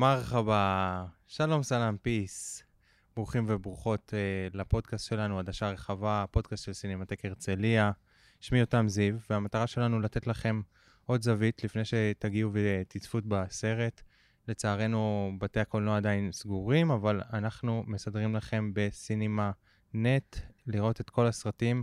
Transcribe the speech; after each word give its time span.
مرحبا, 0.00 1.04
שלום 1.26 1.62
سلام 1.62 1.96
peace. 1.96 2.62
ברוכים 3.16 3.44
וברוכות 3.48 4.12
uh, 4.12 4.56
לפודקאסט 4.56 5.08
שלנו, 5.08 5.38
עדשה 5.38 5.70
רחבה, 5.70 6.24
פודקאסט 6.30 6.64
של 6.64 6.72
סינמטק 6.72 7.24
הרצליה. 7.24 7.90
שמי 8.40 8.58
יותם 8.58 8.88
זיו, 8.88 9.14
והמטרה 9.30 9.66
שלנו 9.66 10.00
לתת 10.00 10.26
לכם 10.26 10.60
עוד 11.06 11.22
זווית 11.22 11.64
לפני 11.64 11.82
שתגיעו 11.84 12.50
ותצפו 12.54 13.18
בסרט. 13.28 14.02
לצערנו, 14.48 15.32
בתי 15.38 15.60
הקולנוע 15.60 15.96
עדיין 15.96 16.32
סגורים, 16.32 16.90
אבל 16.90 17.20
אנחנו 17.32 17.84
מסדרים 17.86 18.36
לכם 18.36 18.70
בסינימה 18.74 19.50
נט 19.94 20.36
לראות 20.66 21.00
את 21.00 21.10
כל 21.10 21.26
הסרטים 21.26 21.82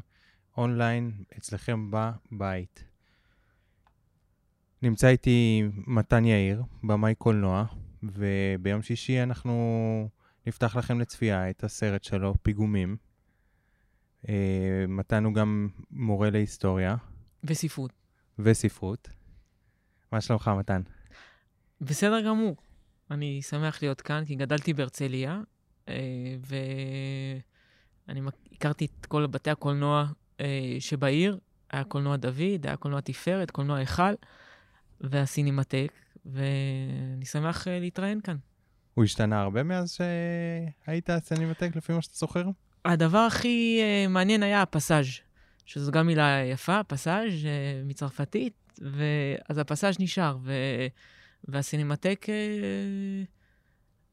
אונליין 0.57 1.23
אצלכם 1.37 1.91
בבית. 1.91 2.83
נמצא 4.81 5.07
איתי 5.07 5.63
מתן 5.87 6.25
יאיר, 6.25 6.63
במאי 6.83 7.15
קולנוע, 7.15 7.65
וביום 8.13 8.81
שישי 8.81 9.23
אנחנו 9.23 10.09
נפתח 10.47 10.75
לכם 10.75 10.99
לצפייה 10.99 11.49
את 11.49 11.63
הסרט 11.63 12.03
שלו, 12.03 12.33
פיגומים. 12.41 12.97
מתן 14.87 15.25
הוא 15.25 15.33
גם 15.33 15.69
מורה 15.91 16.29
להיסטוריה. 16.29 16.95
וספרות. 17.43 17.91
וספרות. 18.39 19.09
מה 20.11 20.21
שלומך, 20.21 20.47
מתן? 20.47 20.81
בסדר 21.81 22.21
גמור. 22.21 22.55
אני 23.11 23.41
שמח 23.41 23.81
להיות 23.81 24.01
כאן, 24.01 24.25
כי 24.25 24.35
גדלתי 24.35 24.73
בהרצליה, 24.73 25.41
אה, 25.89 26.35
ואני 28.07 28.21
הכרתי 28.51 28.85
את 28.85 29.05
כל 29.05 29.27
בתי 29.27 29.49
הקולנוע 29.49 30.07
אה, 30.39 30.75
שבעיר. 30.79 31.39
היה 31.71 31.83
קולנוע 31.83 32.15
דוד, 32.15 32.67
היה 32.67 32.77
קולנוע 32.77 33.01
תפארת, 33.01 33.51
קולנוע 33.51 33.77
היכל 33.77 34.13
והסינמטק, 35.01 35.91
ואני 36.31 37.25
שמח 37.25 37.67
להתראיין 37.67 38.21
כאן. 38.21 38.35
הוא 38.93 39.03
השתנה 39.03 39.41
הרבה 39.41 39.63
מאז 39.63 39.97
שהיית 40.85 41.09
סינמטק, 41.23 41.75
לפי 41.75 41.93
מה 41.93 42.01
שאתה 42.01 42.15
זוכר? 42.17 42.45
הדבר 42.85 43.17
הכי 43.17 43.81
uh, 43.81 44.09
מעניין 44.09 44.43
היה 44.43 44.61
הפסאז', 44.61 45.05
שזו 45.65 45.91
גם 45.91 46.07
מילה 46.07 46.39
יפה, 46.51 46.83
פסאז' 46.83 47.31
uh, 47.43 47.47
מצרפתית, 47.85 48.79
ואז 48.81 49.57
הפסאז' 49.57 49.95
נשאר, 49.99 50.37
ו... 50.43 50.53
והסינמטק, 51.47 52.25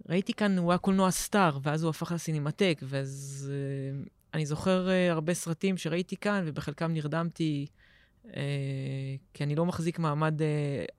ראיתי 0.09 0.33
כאן, 0.33 0.59
הוא 0.59 0.73
היה 0.73 0.79
קולנוע 0.79 1.11
סטאר, 1.11 1.59
ואז 1.62 1.83
הוא 1.83 1.91
הפך 1.91 2.12
לסינמטק, 2.12 2.81
ואז 2.83 3.51
uh, 4.05 4.09
אני 4.35 4.47
זוכר 4.47 4.89
uh, 4.89 5.12
הרבה 5.12 5.35
סרטים 5.35 5.77
שראיתי 5.77 6.17
כאן, 6.17 6.42
ובחלקם 6.47 6.92
נרדמתי, 6.92 7.67
uh, 8.25 8.29
כי 9.35 9.45
אני 9.45 9.55
לא 9.55 9.67
מחזיק 9.67 9.98
מעמד 9.98 10.41
uh, 10.41 10.45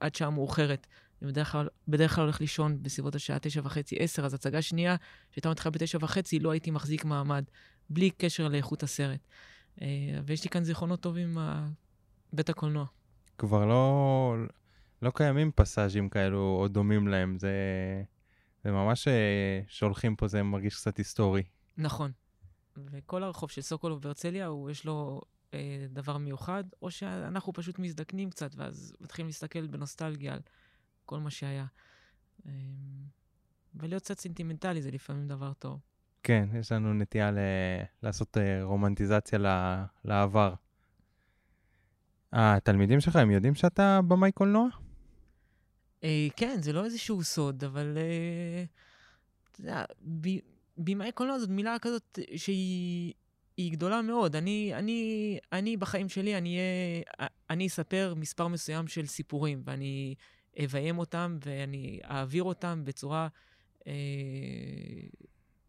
עד 0.00 0.14
שעה 0.14 0.30
מאוחרת. 0.30 0.86
אני 1.22 1.30
בדרך 1.30 1.52
כלל, 1.52 1.68
בדרך 1.88 2.14
כלל 2.14 2.24
הולך 2.24 2.40
לישון 2.40 2.82
בסביבות 2.82 3.14
השעה 3.14 3.38
תשע 3.38 3.60
וחצי, 3.64 3.96
עשר, 3.98 4.24
אז 4.24 4.34
הצגה 4.34 4.62
שנייה, 4.62 4.96
שהייתה 5.30 5.50
מתחילה 5.50 5.70
בתשע 5.70 5.98
וחצי, 6.00 6.38
לא 6.38 6.50
הייתי 6.50 6.70
מחזיק 6.70 7.04
מעמד, 7.04 7.44
בלי 7.90 8.10
קשר 8.10 8.48
לאיכות 8.48 8.82
הסרט. 8.82 9.20
אה, 9.82 9.86
ויש 10.24 10.44
לי 10.44 10.50
כאן 10.50 10.64
זיכרונות 10.64 11.00
טובים 11.00 11.38
מבית 12.32 12.48
הקולנוע. 12.48 12.86
כבר 13.38 13.66
לא, 13.66 14.36
לא 15.02 15.10
קיימים 15.14 15.50
פסאז'ים 15.54 16.08
כאלו 16.08 16.58
או 16.60 16.68
דומים 16.68 17.08
להם, 17.08 17.38
זה, 17.38 17.52
זה 18.64 18.70
ממש 18.70 19.08
אה, 19.08 19.60
שהולכים 19.68 20.16
פה, 20.16 20.28
זה 20.28 20.42
מרגיש 20.42 20.74
קצת 20.76 20.96
היסטורי. 20.96 21.42
נכון. 21.76 22.10
וכל 22.76 23.22
הרחוב 23.22 23.50
של 23.50 23.62
סוקולוב 23.62 24.02
בהרצליה, 24.02 24.50
יש 24.70 24.84
לו 24.84 25.20
אה, 25.54 25.86
דבר 25.88 26.18
מיוחד, 26.18 26.64
או 26.82 26.90
שאנחנו 26.90 27.52
פשוט 27.52 27.78
מזדקנים 27.78 28.30
קצת, 28.30 28.54
ואז 28.56 28.96
מתחילים 29.00 29.26
להסתכל 29.26 29.66
בנוסטלגיה 29.66 30.34
על 30.34 30.40
כל 31.06 31.18
מה 31.18 31.30
שהיה. 31.30 31.66
אמ, 32.46 32.50
ולהיות 33.74 34.02
קצת 34.02 34.18
סנטימנטלי 34.18 34.82
זה 34.82 34.90
לפעמים 34.90 35.28
דבר 35.28 35.52
טוב. 35.52 35.80
כן, 36.22 36.48
יש 36.60 36.72
לנו 36.72 36.94
נטייה 36.94 37.30
ל... 37.30 37.38
לעשות 38.02 38.36
אה, 38.36 38.62
רומנטיזציה 38.62 39.38
לעבר. 40.04 40.54
התלמידים 42.32 43.00
שלך, 43.00 43.16
הם 43.16 43.30
יודעים 43.30 43.54
שאתה 43.54 44.00
במאי 44.08 44.32
קולנוע? 44.32 44.68
אה, 46.04 46.26
כן, 46.36 46.62
זה 46.62 46.72
לא 46.72 46.84
איזשהו 46.84 47.24
סוד, 47.24 47.64
אבל... 47.64 47.98
אה, 47.98 48.64
אתה 49.52 49.60
יודע, 49.60 49.84
במאי 50.78 51.12
קולנוע 51.12 51.38
זאת 51.38 51.48
מילה 51.48 51.78
כזאת 51.78 52.18
שהיא 52.36 53.72
גדולה 53.72 54.02
מאוד. 54.02 54.36
אני, 54.36 54.72
אני, 54.74 55.38
אני 55.52 55.76
בחיים 55.76 56.08
שלי, 56.08 56.38
אני, 56.38 56.58
אני 57.50 57.66
אספר 57.66 58.14
מספר 58.16 58.48
מסוים 58.48 58.88
של 58.88 59.06
סיפורים, 59.06 59.62
ואני 59.64 60.14
אביים 60.64 60.98
אותם 60.98 61.38
ואני 61.44 62.00
אעביר 62.04 62.42
אותם 62.42 62.82
בצורה, 62.84 63.28
אה, 63.86 63.92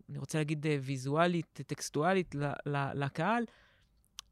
אני 0.10 0.18
רוצה 0.18 0.38
להגיד 0.38 0.68
אה, 0.68 0.78
ויזואלית, 0.82 1.60
טקסטואלית 1.68 2.36
ל, 2.36 2.46
ל, 2.66 3.06
לקהל. 3.06 3.44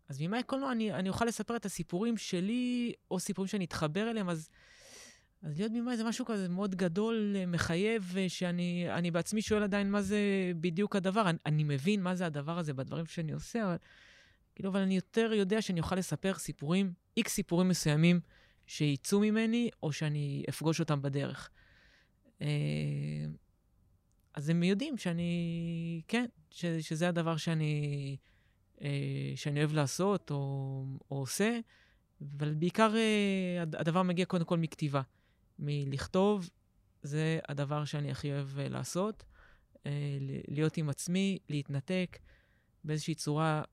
אז 0.10 0.22
ממאי 0.22 0.44
קולנוע 0.44 0.72
אני, 0.72 0.94
אני 0.94 1.10
אוכל 1.10 1.26
לספר 1.26 1.56
את 1.56 1.66
הסיפורים 1.66 2.18
שלי, 2.18 2.94
או 3.12 3.20
סיפורים 3.20 3.48
שאני 3.48 3.66
אתחבר 3.66 4.10
אליהם, 4.10 4.30
אז, 4.30 4.50
אז 5.44 5.60
להיות 5.60 5.72
במאי 5.72 5.98
זה 5.98 6.04
משהו 6.04 6.26
כזה 6.26 6.50
מאוד 6.50 6.76
גדול, 6.76 7.36
אה, 7.36 7.46
מחייב, 7.46 8.14
אה, 8.18 8.30
שאני 8.30 9.12
בעצמי 9.14 9.42
שואל 9.42 9.64
עדיין 9.64 9.92
מה 9.92 10.02
זה 10.02 10.20
בדיוק 10.60 10.96
הדבר. 10.96 11.30
אני, 11.30 11.38
אני 11.46 11.64
מבין 11.64 12.04
מה 12.04 12.16
זה 12.16 12.26
הדבר 12.26 12.60
הזה 12.60 12.74
בדברים 12.74 13.06
שאני 13.06 13.32
עושה, 13.32 13.66
אבל, 13.66 13.76
כאילו, 14.56 14.70
אבל 14.70 14.80
אני 14.80 14.96
יותר 14.96 15.34
יודע 15.34 15.62
שאני 15.62 15.80
אוכל 15.80 15.96
לספר 15.96 16.34
סיפורים, 16.34 16.94
איקס 17.18 17.34
סיפורים 17.34 17.68
מסוימים, 17.68 18.20
שיצאו 18.66 19.20
ממני, 19.20 19.70
או 19.84 19.92
שאני 19.92 20.44
אפגוש 20.50 20.80
אותם 20.80 21.02
בדרך. 21.02 21.50
אה, 22.42 22.48
אז 24.34 24.50
הם 24.50 24.64
יודעים 24.64 24.98
שאני, 24.98 26.02
כן, 26.08 26.26
ש, 26.50 26.66
שזה 26.66 27.10
הדבר 27.10 27.38
שאני, 27.38 28.18
אה, 28.82 29.34
שאני 29.36 29.60
אוהב 29.60 29.74
לעשות 29.74 30.32
או, 30.32 30.86
או 31.12 31.20
עושה, 31.20 31.60
אבל 32.38 32.54
בעיקר 32.54 32.96
אה, 32.96 33.62
הדבר 33.62 34.04
מגיע 34.04 34.26
קודם 34.26 34.46
כל 34.46 34.58
מכתיבה. 34.58 35.02
מלכתוב, 35.60 36.50
זה 37.02 37.40
הדבר 37.50 37.86
שאני 37.86 38.12
הכי 38.12 38.32
אוהב 38.32 38.60
לעשות. 38.60 39.24
להיות 40.48 40.78
עם 40.78 40.90
עצמי, 40.90 41.38
להתנתק 41.50 42.20
באיזושהי 42.84 43.16
צורה, 43.16 43.64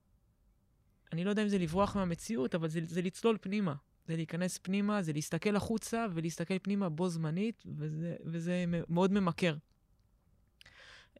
אני 1.13 1.23
לא 1.23 1.29
יודע 1.29 1.43
אם 1.43 1.47
זה 1.47 1.57
לברוח 1.57 1.95
מהמציאות, 1.95 2.55
אבל 2.55 2.67
זה, 2.67 2.79
זה 2.85 3.01
לצלול 3.01 3.37
פנימה. 3.41 3.75
זה 4.07 4.15
להיכנס 4.15 4.57
פנימה, 4.57 5.01
זה 5.01 5.13
להסתכל 5.13 5.55
החוצה 5.55 6.05
ולהסתכל 6.13 6.59
פנימה 6.59 6.89
בו 6.89 7.09
זמנית, 7.09 7.63
וזה, 7.77 8.15
וזה 8.25 8.65
מאוד 8.67 9.11
ממכר. 9.11 9.55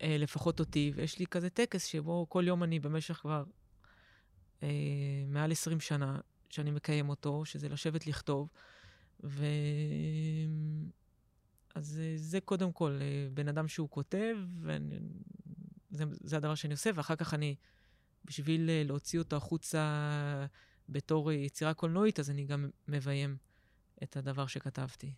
אה, 0.01 0.17
לפחות 0.17 0.59
אותי, 0.59 0.91
ויש 0.95 1.19
לי 1.19 1.27
כזה 1.27 1.49
טקס 1.49 1.85
שבו 1.85 2.25
כל 2.29 2.43
יום 2.47 2.63
אני 2.63 2.79
במשך 2.79 3.13
כבר 3.13 3.43
אה, 4.63 4.69
מעל 5.27 5.51
20 5.51 5.79
שנה, 5.79 6.19
שאני 6.49 6.72
מקיים 6.72 7.09
אותו, 7.09 7.45
שזה 7.45 7.69
לשבת 7.69 8.07
לכתוב. 8.07 8.49
ו... 9.23 9.45
אז 11.75 11.99
אה, 12.03 12.13
זה 12.17 12.39
קודם 12.41 12.72
כל, 12.72 12.97
אה, 13.01 13.27
בן 13.33 13.47
אדם 13.47 13.67
שהוא 13.67 13.89
כותב, 13.89 14.38
ואני, 14.61 14.99
זה, 15.89 16.38
הדבר 16.38 16.55
שאני 16.55 16.73
עושה, 16.73 16.89
ואחר 16.95 17.16
כך 17.16 17.33
אני, 17.33 17.55
בשביל 18.25 18.69
להוציא 18.83 19.19
אותו 19.19 19.35
החוצה 19.35 20.45
בתור 20.89 21.31
יצירה 21.31 21.73
קולנועית, 21.73 22.19
אז 22.19 22.29
אני 22.29 22.45
גם 22.45 22.69
מביים 22.88 23.38
את 24.03 24.17
הדבר 24.17 24.47
שכתבתי. 24.47 25.13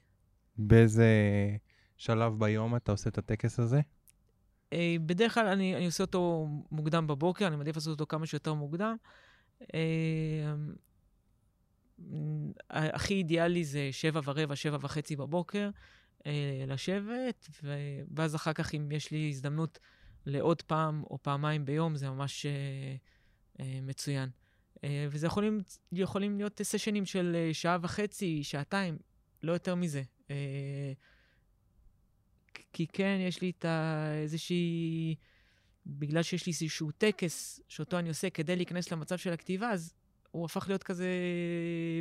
באיזה 0.58 1.08
שלב 1.98 2.40
ביום 2.40 2.76
אתה 2.76 2.92
עושה 2.92 3.10
את 3.10 3.18
הטקס 3.18 3.60
הזה? 3.60 3.82
אה, 4.74 4.96
בדרך 5.06 5.34
כלל 5.34 5.48
אני, 5.48 5.76
אני 5.76 5.86
עושה 5.86 6.04
אותו 6.04 6.48
מוקדם 6.72 7.08
בבוקר, 7.08 7.48
אני 7.48 7.56
מעדיף 7.56 7.76
לעשות 7.76 7.92
אותו 7.92 8.06
כמה 8.06 8.26
שיותר 8.26 8.54
מוקדם. 8.54 8.96
אה, 9.74 10.56
הכי 12.70 13.14
אידיאלי 13.14 13.64
זה 13.64 13.90
שבע 13.92 14.22
ורבע, 14.24 14.56
שבע 14.56 14.78
וחצי 14.82 15.16
בבוקר, 15.16 15.70
אה, 16.26 16.64
לשבת, 16.68 17.50
ואז 18.16 18.36
אחר 18.36 18.54
כך, 18.54 18.76
אם 18.76 18.92
יש 18.92 19.12
לי 19.12 19.30
הזדמנות 19.30 19.80
לעוד 20.26 20.62
פעם 20.62 21.04
או 21.10 21.18
פעמיים 21.22 21.66
ביום, 21.66 21.96
זה 21.96 22.10
ממש 22.10 22.46
מצוין. 23.60 24.30
אה, 24.86 25.08
וזה 25.10 25.28
יכולים, 25.28 25.62
יכולים 25.92 26.38
להיות 26.38 26.62
סשנים 26.64 27.06
של 27.06 27.36
אה, 27.36 27.54
שעה 27.54 27.78
וחצי, 27.82 28.44
שעתיים, 28.44 28.98
לא 29.44 29.52
יותר 29.54 29.76
מזה. 29.76 30.04
אה, 30.30 30.94
כי 32.74 32.88
כן, 32.88 33.18
יש 33.28 33.42
לי 33.42 33.50
את 33.50 33.66
איזושהי... 34.24 35.16
בגלל 35.88 36.24
שיש 36.24 36.46
לי 36.46 36.52
איזשהו 36.52 36.92
טקס 36.92 37.60
שאותו 37.68 38.00
אני 38.00 38.10
עושה 38.10 38.30
כדי 38.30 38.56
להיכנס 38.56 38.92
למצב 38.92 39.18
של 39.18 39.34
הכתיבה, 39.34 39.70
אז 39.70 39.94
הוא 40.32 40.46
הפך 40.46 40.66
להיות 40.68 40.84
כזה 40.84 41.08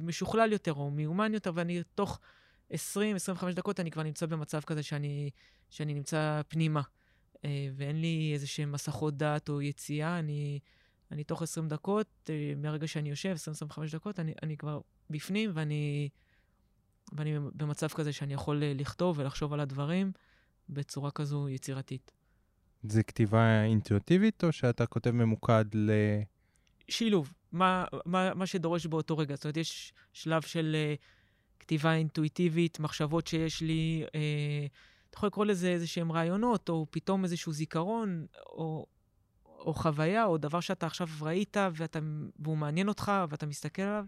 משוכלל 0.03 0.53
יותר 0.53 0.73
או 0.73 0.91
מיומן 0.91 1.35
יותר, 1.35 1.53
ואני 1.55 1.83
תוך 1.95 2.21
20-25 2.73 2.75
דקות 3.55 3.81
אני 3.81 3.91
כבר 3.91 4.03
נמצא 4.03 4.27
במצב 4.27 4.61
כזה 4.61 4.83
שאני, 4.83 5.31
שאני 5.71 5.95
נמצא 5.95 6.41
פנימה. 6.49 6.83
ואין 7.77 8.01
לי 8.01 8.31
איזה 8.35 8.47
שהם 8.47 8.73
מסכות 8.73 9.17
דעת 9.17 9.49
או 9.49 9.63
יציאה, 9.63 10.19
אני... 10.19 10.61
אני 11.11 11.25
תוך 11.25 11.43
20 11.43 11.69
דקות, 11.69 12.06
אה, 12.31 12.53
מהרגע 12.56 12.87
שאני 12.87 13.11
יושב, 13.11 13.37
20-25 13.71 13.81
דקות, 13.93 14.21
אני, 14.21 14.35
אני 14.43 14.56
כבר 14.56 14.81
בפנים 15.11 15.51
ואני, 15.55 16.09
ואני 17.12 17.39
במצב 17.55 17.89
כזה 17.89 18.12
שאני 18.12 18.35
יכול 18.35 18.62
אה, 18.62 18.73
לכתוב 18.75 19.19
ולחשוב 19.19 19.53
על 19.53 19.61
הדברים, 19.61 20.12
בצורה 20.69 21.11
כזו 21.11 21.49
יצירתית. 21.49 22.12
זה 22.83 23.03
כתיבה 23.03 23.62
אינטואיטיבית, 23.65 24.45
או 24.45 24.53
שאתה 24.53 24.87
כותב 24.87 25.11
ממוקד 25.11 25.65
ל... 25.75 25.91
שילוב, 26.89 27.33
מה, 27.53 27.85
מה, 28.06 28.35
מה 28.35 28.47
שדורש 28.47 28.87
באותו 28.87 29.19
רגע. 29.19 29.35
זאת 29.35 29.45
אומרת, 29.45 29.56
יש 29.56 29.93
שלב 30.12 30.43
של 30.43 30.77
uh, 30.77 31.03
כתיבה 31.61 31.95
אינטואיטיבית, 31.95 32.81
מחשבות 32.81 33.27
שיש 33.27 33.61
לי, 33.61 34.05
uh, 34.06 34.11
אתה 35.11 35.17
יכול 35.19 35.27
לקרוא 35.27 35.45
לזה 35.45 35.69
איזה 35.69 35.87
שהם 35.87 36.12
רעיונות, 36.12 36.69
או 36.69 36.87
פתאום 36.91 37.25
איזשהו 37.25 37.53
זיכרון, 37.53 38.27
או, 38.47 38.87
או 39.65 39.75
חוויה, 39.75 40.25
או 40.25 40.39
דבר 40.39 40.61
שאתה 40.61 40.87
עכשיו 40.87 41.09
ראית 41.21 41.57
ואתה, 41.75 41.99
והוא 42.39 42.57
מעניין 42.57 42.89
אותך, 42.89 43.13
ואתה 43.29 43.47
מסתכל 43.47 43.83
עליו. 43.83 44.05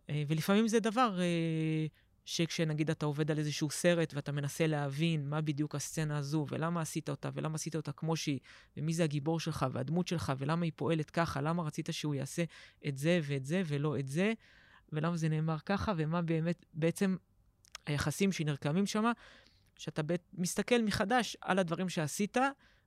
Uh, 0.00 0.12
ולפעמים 0.28 0.68
זה 0.68 0.80
דבר 0.80 1.18
uh, 1.18 1.90
שכשנגיד 2.24 2.90
אתה 2.90 3.06
עובד 3.06 3.30
על 3.30 3.38
איזשהו 3.38 3.70
סרט 3.70 4.14
ואתה 4.14 4.32
מנסה 4.32 4.66
להבין 4.66 5.28
מה 5.28 5.40
בדיוק 5.40 5.74
הסצנה 5.74 6.18
הזו, 6.18 6.46
ולמה 6.48 6.80
עשית 6.80 7.08
אותה, 7.08 7.30
ולמה 7.34 7.54
עשית 7.54 7.76
אותה 7.76 7.92
כמו 7.92 8.16
שהיא, 8.16 8.38
ומי 8.76 8.92
זה 8.92 9.04
הגיבור 9.04 9.40
שלך, 9.40 9.66
והדמות 9.72 10.08
שלך, 10.08 10.32
ולמה 10.38 10.64
היא 10.64 10.72
פועלת 10.76 11.10
ככה, 11.10 11.40
למה 11.40 11.62
רצית 11.62 11.88
שהוא 11.90 12.14
יעשה 12.14 12.44
את 12.88 12.98
זה 12.98 13.20
ואת 13.22 13.44
זה 13.44 13.62
ולא 13.66 13.98
את 13.98 14.06
זה, 14.06 14.32
ולמה 14.92 15.16
זה 15.16 15.28
נאמר 15.28 15.58
ככה, 15.66 15.92
ומה 15.96 16.22
באמת, 16.22 16.66
בעצם 16.74 17.16
היחסים 17.86 18.32
שנרקמים 18.32 18.86
שם, 18.86 19.04
שאתה 19.78 20.02
מסתכל 20.32 20.82
מחדש 20.82 21.36
על 21.40 21.58
הדברים 21.58 21.88
שעשית, 21.88 22.36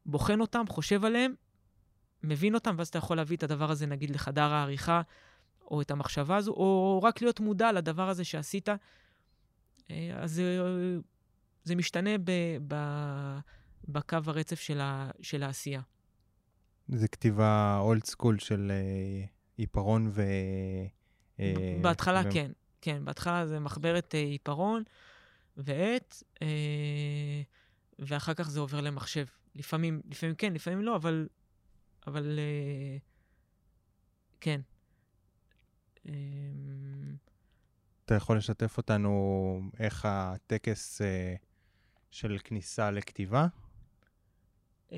בוחן 0.05 0.39
אותם, 0.39 0.63
חושב 0.69 1.05
עליהם, 1.05 1.33
מבין 2.25 2.55
אותם, 2.55 2.75
ואז 2.77 2.87
אתה 2.87 2.97
יכול 2.97 3.17
להביא 3.17 3.37
את 3.37 3.43
הדבר 3.43 3.71
הזה, 3.71 3.85
נגיד, 3.85 4.09
לחדר 4.09 4.53
העריכה, 4.53 5.01
או 5.71 5.81
את 5.81 5.91
המחשבה 5.91 6.35
הזו, 6.35 6.51
או 6.51 6.99
רק 7.03 7.21
להיות 7.21 7.39
מודע 7.39 7.71
לדבר 7.71 8.09
הזה 8.09 8.23
שעשית. 8.23 8.69
אה, 9.89 10.11
אז 10.15 10.31
זה, 10.31 10.57
זה 11.63 11.75
משתנה 11.75 12.17
ב, 12.17 12.31
ב, 12.67 12.75
בקו 13.87 14.17
הרצף 14.25 14.59
של, 14.59 14.81
ה, 14.81 15.11
של 15.21 15.43
העשייה. 15.43 15.81
זה 16.87 17.07
כתיבה 17.07 17.77
אולד 17.81 18.03
סקול 18.03 18.39
של 18.39 18.71
אה, 18.71 19.25
עיפרון 19.57 20.11
ו... 20.13 20.23
אה, 21.39 21.77
בהתחלה 21.81 22.21
ו... 22.25 22.31
כן, 22.31 22.51
כן. 22.81 23.05
בהתחלה 23.05 23.47
זה 23.47 23.59
מחברת 23.59 24.13
עיפרון 24.13 24.83
ועט, 25.57 26.23
ואחר 27.99 28.33
כך 28.33 28.49
זה 28.49 28.59
עובר 28.59 28.81
למחשב. 28.81 29.25
לפעמים, 29.55 30.01
לפעמים 30.11 30.35
כן, 30.35 30.53
לפעמים 30.53 30.81
לא, 30.81 30.95
אבל... 30.95 31.27
אבל 32.07 32.39
כן. 34.41 34.61
אתה 38.05 38.15
יכול 38.15 38.37
לשתף 38.37 38.77
אותנו 38.77 39.61
איך 39.79 40.05
הטקס 40.05 41.01
אה, 41.01 41.35
של 42.11 42.37
כניסה 42.43 42.91
לכתיבה? 42.91 43.47
אה, 44.91 44.97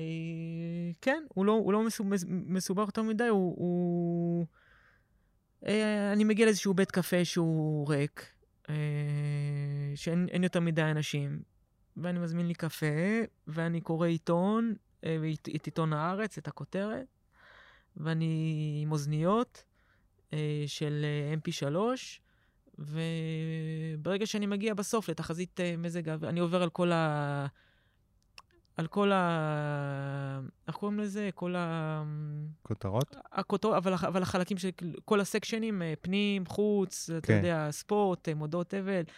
כן, 1.00 1.22
הוא 1.28 1.44
לא, 1.44 1.52
הוא 1.52 1.72
לא 1.72 1.84
מסובך 2.30 2.86
יותר 2.86 3.02
מדי, 3.02 3.28
הוא... 3.28 3.54
הוא... 3.58 4.46
אה, 5.66 6.12
אני 6.12 6.24
מגיע 6.24 6.46
לאיזשהו 6.46 6.74
בית 6.74 6.90
קפה 6.90 7.24
שהוא 7.24 7.88
ריק, 7.88 8.32
אה, 8.68 8.74
שאין 9.94 10.42
יותר 10.42 10.60
מדי 10.60 10.82
אנשים, 10.82 11.42
ואני 11.96 12.18
מזמין 12.18 12.48
לי 12.48 12.54
קפה, 12.54 12.86
ואני 13.46 13.80
קורא 13.80 14.06
עיתון, 14.06 14.74
אה, 15.04 15.16
את 15.56 15.66
עיתון 15.66 15.92
הארץ, 15.92 16.38
את 16.38 16.48
הכותרת, 16.48 17.06
ואני 17.96 18.78
עם 18.82 18.92
אוזניות 18.92 19.64
אה, 20.32 20.64
של 20.66 21.04
אה, 21.04 21.34
mp3, 21.34 21.76
וברגע 22.78 24.26
שאני 24.26 24.46
מגיע 24.46 24.74
בסוף 24.74 25.08
לתחזית 25.08 25.60
מזג 25.78 26.08
האוויר, 26.08 26.30
אני 26.30 26.40
עובר 26.40 26.62
על 26.62 26.70
כל 26.70 26.92
ה... 26.92 27.46
על 28.76 28.86
כל 28.86 29.12
ה... 29.12 30.40
איך 30.68 30.76
קוראים 30.76 31.00
לזה? 31.00 31.28
כל 31.34 31.54
ה... 31.56 32.02
כותרות? 32.62 33.16
הכותרות, 33.32 33.76
אבל, 33.76 33.92
אבל 33.92 34.22
החלקים 34.22 34.58
של 34.58 34.70
כל 35.04 35.20
הסקשנים, 35.20 35.82
פנים, 36.00 36.46
חוץ, 36.46 37.10
כן. 37.10 37.18
אתה 37.18 37.32
יודע, 37.32 37.70
ספורט, 37.70 38.28
מודעות 38.28 38.74
אבל, 38.74 39.10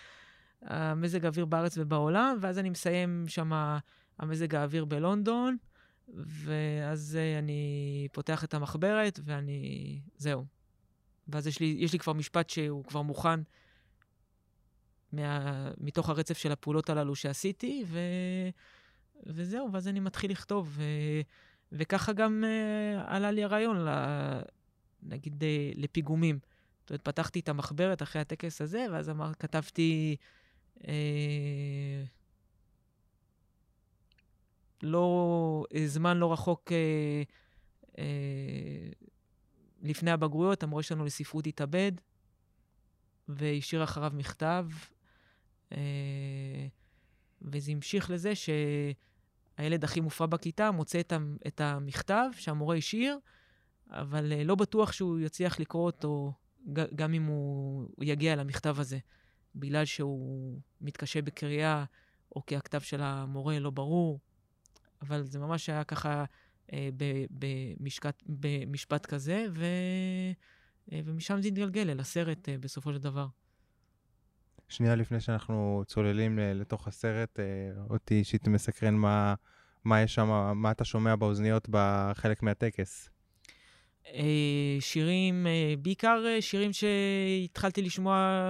המזג 0.63 1.25
האוויר 1.25 1.45
בארץ 1.45 1.79
ובעולם, 1.79 2.39
ואז 2.41 2.59
אני 2.59 2.71
מסיים 2.71 3.25
שם 3.29 3.53
המזג 4.19 4.55
האוויר 4.55 4.85
בלונדון, 4.85 5.57
ואז 6.15 7.19
אני 7.39 8.09
פותח 8.13 8.45
את 8.45 8.55
המחברת, 8.55 9.21
ואני... 9.25 10.01
זהו. 10.17 10.45
ואז 11.29 11.47
יש 11.47 11.61
לי, 11.61 11.77
יש 11.79 11.93
לי 11.93 11.99
כבר 11.99 12.13
משפט 12.13 12.51
שהוא 12.51 12.85
כבר 12.85 13.03
מוכן 13.03 13.41
מה, 15.13 15.71
מתוך 15.79 16.09
הרצף 16.09 16.39
של 16.39 16.53
הפעולות 16.53 16.91
הללו 16.91 17.15
שעשיתי, 17.15 17.85
ו, 17.87 17.99
וזהו, 19.27 19.73
ואז 19.73 19.89
אני 19.89 20.01
מתחיל 20.01 20.31
לכתוב. 20.31 20.69
ו, 20.71 20.83
וככה 21.73 22.13
גם 22.13 22.45
uh, 22.45 23.01
עלה 23.07 23.31
לי 23.31 23.45
הרעיון, 23.45 23.77
ל, 23.77 23.89
נגיד, 25.03 25.43
uh, 25.43 25.81
לפיגומים. 25.81 26.39
זאת 26.81 26.91
אומרת, 26.91 27.03
פתחתי 27.03 27.41
את 27.41 27.49
המחברת 27.49 28.03
אחרי 28.03 28.23
הטקס 28.23 28.61
הזה, 28.61 28.87
ואז 28.93 29.11
אמר, 29.11 29.33
כתבתי... 29.39 30.17
Uh, 30.79 30.83
לא, 34.83 35.65
זמן 35.87 36.17
לא 36.17 36.33
רחוק 36.33 36.73
uh, 36.73 37.93
uh, 37.93 37.99
לפני 39.83 40.11
הבגרויות, 40.11 40.63
המורה 40.63 40.83
שלנו 40.83 41.05
לספרות 41.05 41.47
התאבד, 41.47 41.93
והשאיר 43.29 43.85
אחריו 43.85 44.13
מכתב, 44.15 44.67
אה, 45.73 46.67
וזה 47.43 47.73
המשיך 47.73 48.11
לזה 48.11 48.33
שהילד 48.35 49.85
הכי 49.85 50.01
מופרע 50.01 50.27
בכיתה 50.27 50.71
מוצא 50.71 51.01
את 51.47 51.61
המכתב 51.61 52.29
שהמורה 52.37 52.77
השאיר, 52.77 53.19
אבל 53.91 54.33
אה, 54.33 54.45
לא 54.45 54.55
בטוח 54.55 54.93
שהוא 54.93 55.21
יצליח 55.21 55.61
לקרוא 55.61 55.87
אותו 55.87 56.33
גם 56.73 57.15
אם 57.15 57.25
הוא 57.25 57.89
יגיע 58.01 58.37
למכתב 58.37 58.81
הזה, 58.81 58.99
בגלל 59.55 59.85
שהוא 59.85 60.59
מתקשה 60.81 61.23
בקריאה, 61.23 61.85
או 62.37 62.47
כי 62.47 62.57
הכתב 62.57 62.81
של 62.81 63.01
המורה 63.03 63.59
לא 63.59 63.71
ברור. 63.71 64.21
אבל 65.03 65.23
זה 65.23 65.39
ממש 65.39 65.69
היה 65.69 65.85
ככה 65.85 66.25
אה, 66.73 66.89
במשקט, 67.31 68.23
במשפט 68.27 69.07
כזה, 69.07 69.47
ו, 69.55 69.65
אה, 70.93 71.01
ומשם 71.05 71.43
זה 71.43 71.49
התגלגל 71.49 71.91
אל 71.91 72.01
הסרט 72.01 72.49
אה, 72.49 72.59
בסופו 72.59 72.93
של 72.93 72.99
דבר. 72.99 73.27
שנייה 74.69 74.95
לפני 74.95 75.21
שאנחנו 75.21 75.83
צוללים 75.87 76.39
לתוך 76.39 76.89
הסרט, 76.89 77.39
אותי 77.91 78.15
אישית 78.15 78.49
מסקרן 78.49 78.95
מה, 78.95 79.35
מה 79.85 80.03
יש 80.03 80.15
שם, 80.15 80.53
מה 80.55 80.71
אתה 80.71 80.85
שומע 80.85 81.17
באוזניות 81.17 81.69
בחלק 81.71 82.43
מהטקס. 82.43 83.11
שירים, 84.81 85.47
בעיקר 85.83 86.25
שירים 86.41 86.71
שהתחלתי 86.73 87.83
לשמוע 87.83 88.41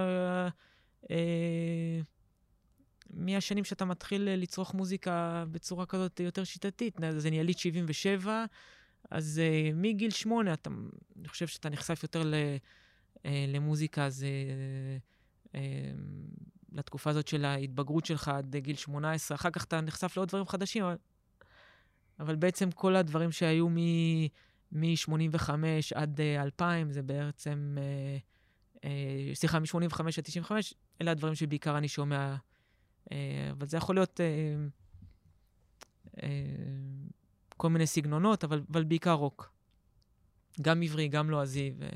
מהשנים 3.13 3.63
שאתה 3.63 3.85
מתחיל 3.85 4.27
אה, 4.27 4.35
לצרוך 4.35 4.73
מוזיקה 4.73 5.45
בצורה 5.51 5.85
כזאת 5.85 6.19
יותר 6.19 6.43
שיטתית, 6.43 7.03
אז 7.03 7.25
אני 7.27 7.39
יליד 7.39 7.57
77, 7.57 8.45
אז 9.11 9.41
uh, 9.43 9.75
מגיל 9.75 10.11
שמונה, 10.11 10.53
אתה, 10.53 10.69
אני 11.19 11.27
חושב 11.27 11.47
שאתה 11.47 11.69
נחשף 11.69 12.03
יותר 12.03 12.23
ל, 12.23 12.33
uh, 13.17 13.19
למוזיקה, 13.47 14.05
אז 14.05 14.25
uh, 14.25 15.51
uh, 15.51 15.57
לתקופה 16.71 17.09
הזאת 17.09 17.27
של 17.27 17.45
ההתבגרות 17.45 18.05
שלך 18.05 18.27
עד 18.27 18.55
גיל 18.55 18.75
18, 18.75 19.35
אחר 19.35 19.49
כך 19.49 19.63
אתה 19.63 19.81
נחשף 19.81 20.17
לעוד 20.17 20.29
דברים 20.29 20.45
חדשים, 20.45 20.83
אבל, 20.83 20.95
אבל 22.19 22.35
בעצם 22.35 22.71
כל 22.71 22.95
הדברים 22.95 23.31
שהיו 23.31 23.69
מ-85 24.71 25.49
עד 25.95 26.19
uh, 26.19 26.41
2000, 26.41 26.91
זה 26.91 27.01
בעצם, 27.01 27.77
uh, 27.77 28.77
uh, 28.77 28.85
סליחה, 29.33 29.59
מ-85 29.59 29.99
עד 30.17 30.23
95, 30.23 30.73
אלה 31.01 31.11
הדברים 31.11 31.35
שבעיקר 31.35 31.77
אני 31.77 31.87
שומע 31.87 32.35
אבל 33.51 33.67
זה 33.67 33.77
יכול 33.77 33.95
להיות 33.95 34.21
אה, 34.21 34.55
אה, 36.23 36.29
כל 37.57 37.69
מיני 37.69 37.87
סגנונות, 37.87 38.43
אבל, 38.43 38.63
אבל 38.71 38.83
בעיקר 38.83 39.13
רוק. 39.13 39.53
גם 40.61 40.81
עברי, 40.81 41.07
גם 41.07 41.29
לועזי. 41.29 41.73
ו... 41.77 41.89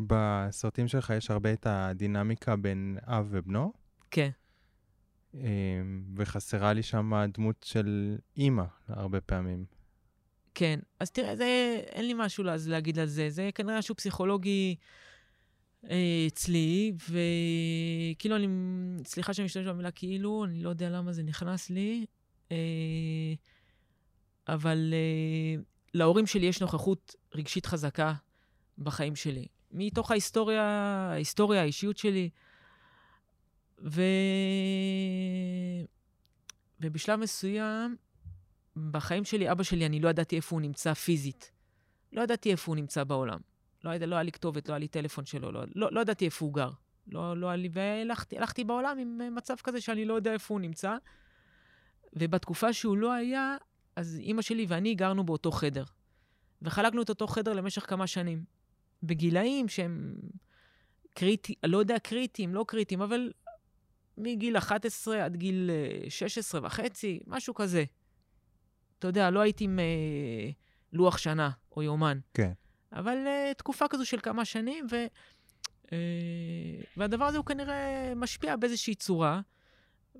בסרטים 0.00 0.88
שלך 0.88 1.10
יש 1.16 1.30
הרבה 1.30 1.52
את 1.52 1.66
הדינמיקה 1.66 2.56
בין 2.56 2.98
אב 3.02 3.28
ובנו. 3.30 3.72
כן. 4.10 4.30
וחסרה 6.16 6.72
לי 6.72 6.82
שם 6.82 7.14
הדמות 7.14 7.62
של 7.68 8.18
אימא 8.36 8.64
הרבה 8.88 9.20
פעמים. 9.20 9.64
כן, 10.54 10.80
אז 11.00 11.10
תראה, 11.10 11.36
זה, 11.36 11.80
אין 11.86 12.06
לי 12.06 12.14
משהו 12.16 12.44
להגיד 12.66 12.98
על 12.98 13.06
זה. 13.06 13.30
זה 13.30 13.50
כנראה 13.54 13.78
משהו 13.78 13.94
פסיכולוגי 13.94 14.76
אה, 14.78 14.84
אצלי, 16.26 16.92
וכאילו 17.08 18.36
אני, 18.36 18.48
סליחה 19.04 19.34
שאני 19.34 19.44
משתמש 19.44 19.66
במילה 19.66 19.90
כאילו, 19.90 20.44
אני 20.44 20.62
לא 20.62 20.68
יודע 20.68 20.90
למה 20.90 21.12
זה 21.12 21.22
נכנס 21.22 21.70
לי, 21.70 22.06
אה, 22.52 22.56
אבל 24.48 24.94
אה, 24.94 25.62
להורים 25.94 26.26
שלי 26.26 26.46
יש 26.46 26.60
נוכחות 26.60 27.14
רגשית 27.34 27.66
חזקה 27.66 28.14
בחיים 28.78 29.16
שלי. 29.16 29.46
מתוך 29.72 30.10
ההיסטוריה, 30.10 30.62
ההיסטוריה, 31.12 31.60
האישיות 31.60 31.98
שלי. 31.98 32.30
ו... 33.82 34.02
ובשלב 36.80 37.20
מסוים, 37.20 37.96
בחיים 38.90 39.24
שלי, 39.24 39.52
אבא 39.52 39.62
שלי, 39.62 39.86
אני 39.86 40.00
לא 40.00 40.08
ידעתי 40.08 40.36
איפה 40.36 40.56
הוא 40.56 40.60
נמצא 40.60 40.94
פיזית. 40.94 41.52
לא 42.12 42.22
ידעתי 42.22 42.50
איפה 42.50 42.72
הוא 42.72 42.76
נמצא 42.76 43.04
בעולם. 43.04 43.40
לא, 43.84 43.96
לא 43.96 44.14
היה 44.14 44.22
לי 44.22 44.32
כתובת, 44.32 44.68
לא 44.68 44.74
היה 44.74 44.78
לי 44.78 44.88
טלפון 44.88 45.24
שלו, 45.24 45.52
לא, 45.52 45.62
לא, 45.74 45.88
לא 45.92 46.00
ידעתי 46.00 46.24
איפה 46.24 46.44
הוא 46.44 46.54
גר. 46.54 46.70
לא, 47.12 47.36
לא 47.36 47.46
היה 47.46 47.56
לי, 47.56 47.68
והלכתי 47.72 48.64
בעולם 48.64 48.98
עם 48.98 49.34
מצב 49.34 49.54
כזה 49.62 49.80
שאני 49.80 50.04
לא 50.04 50.14
יודע 50.14 50.32
איפה 50.32 50.54
הוא 50.54 50.60
נמצא. 50.60 50.96
ובתקופה 52.12 52.72
שהוא 52.72 52.96
לא 52.96 53.12
היה, 53.12 53.56
אז 53.96 54.18
אימא 54.18 54.42
שלי 54.42 54.66
ואני 54.68 54.94
גרנו 54.94 55.24
באותו 55.24 55.50
חדר. 55.50 55.84
וחלקנו 56.62 57.02
את 57.02 57.08
אותו 57.08 57.26
חדר 57.26 57.52
למשך 57.52 57.90
כמה 57.90 58.06
שנים. 58.06 58.44
בגילאים 59.02 59.68
שהם 59.68 60.14
קריטי, 61.14 61.54
לא 61.66 61.78
יודע 61.78 61.98
קריטיים, 61.98 62.54
לא 62.54 62.64
קריטיים, 62.68 63.02
אבל 63.02 63.32
מגיל 64.18 64.58
11 64.58 65.24
עד 65.24 65.36
גיל 65.36 65.70
16 66.08 66.60
אה, 66.60 66.66
וחצי, 66.66 67.20
משהו 67.26 67.54
כזה. 67.54 67.84
אתה 68.98 69.06
יודע, 69.06 69.30
לא 69.30 69.40
הייתי 69.40 69.64
עם 69.64 69.78
אה, 69.78 70.50
לוח 70.92 71.18
שנה 71.18 71.50
או 71.76 71.82
יומן. 71.82 72.18
כן. 72.34 72.52
אבל 72.92 73.26
אה, 73.26 73.52
תקופה 73.56 73.88
כזו 73.88 74.06
של 74.06 74.20
כמה 74.20 74.44
שנים, 74.44 74.86
ו, 74.90 75.06
אה, 75.92 75.98
והדבר 76.96 77.24
הזה 77.24 77.38
הוא 77.38 77.46
כנראה 77.46 78.12
משפיע 78.16 78.56
באיזושהי 78.56 78.94
צורה, 78.94 79.40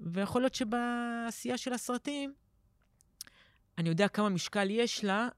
ויכול 0.03 0.43
להיות 0.43 0.55
שבעשייה 0.55 1.59
של 1.59 1.73
הסרטים, 1.73 2.35
אני 3.79 3.89
יודע 3.89 4.09
כמה 4.09 4.29
משקל 4.29 4.71
יש 4.71 5.05
לה, 5.05 5.29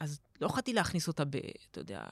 אז 0.00 0.20
לא 0.40 0.46
יכולתי 0.46 0.72
להכניס 0.72 1.08
אותה 1.08 1.24
ב... 1.24 1.36
אתה 1.70 1.80
יודע, 1.80 2.04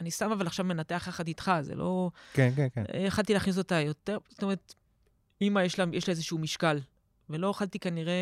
אני 0.00 0.10
סתם 0.10 0.30
אבל 0.30 0.46
עכשיו 0.46 0.64
מנתח 0.64 1.04
יחד 1.08 1.26
איתך, 1.26 1.52
זה 1.60 1.74
לא... 1.74 2.10
כן, 2.32 2.50
כן, 2.56 2.68
כן. 2.74 2.84
יכולתי 3.06 3.34
להכניס 3.34 3.58
אותה 3.58 3.80
יותר, 3.80 4.18
זאת 4.28 4.42
אומרת, 4.42 4.74
אימא 5.40 5.60
יש 5.60 5.78
לה, 5.78 5.84
יש 5.92 6.08
לה 6.08 6.12
איזשהו 6.12 6.38
משקל, 6.38 6.78
ולא 7.30 7.46
יכולתי 7.46 7.78
כנראה, 7.78 8.14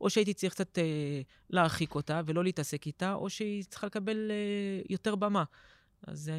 או 0.00 0.10
שהייתי 0.10 0.34
צריך 0.34 0.52
קצת 0.52 0.78
אה, 0.78 1.20
להרחיק 1.50 1.94
אותה 1.94 2.20
ולא 2.26 2.44
להתעסק 2.44 2.86
איתה, 2.86 3.14
או 3.14 3.30
שהיא 3.30 3.64
צריכה 3.64 3.86
לקבל 3.86 4.30
אה, 4.30 4.82
יותר 4.88 5.14
במה. 5.14 5.44
אז... 6.06 6.28
אה, 6.28 6.34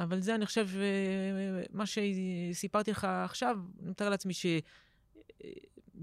אבל 0.00 0.20
זה, 0.20 0.34
אני 0.34 0.46
חושב, 0.46 0.68
אה, 0.76 1.62
מה 1.70 1.84
שסיפרתי 1.86 2.90
לך 2.90 3.04
עכשיו, 3.04 3.58
אני 3.82 3.90
מתאר 3.90 4.10
לעצמי 4.10 4.32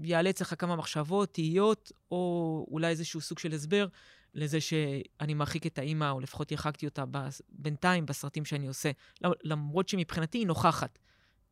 שיעלה 0.02 0.30
אצלך 0.30 0.54
כמה 0.58 0.76
מחשבות, 0.76 1.34
תהיות, 1.34 1.92
או 2.10 2.66
אולי 2.70 2.88
איזשהו 2.88 3.20
סוג 3.20 3.38
של 3.38 3.52
הסבר 3.52 3.86
לזה 4.34 4.60
שאני 4.60 5.34
מרחיק 5.34 5.66
את 5.66 5.78
האימא, 5.78 6.10
או 6.10 6.20
לפחות 6.20 6.52
הרחקתי 6.52 6.86
אותה 6.86 7.04
בינתיים 7.48 8.06
בסרטים 8.06 8.44
שאני 8.44 8.68
עושה. 8.68 8.90
למרות 9.42 9.88
שמבחינתי 9.88 10.38
היא 10.38 10.46
נוכחת, 10.46 10.98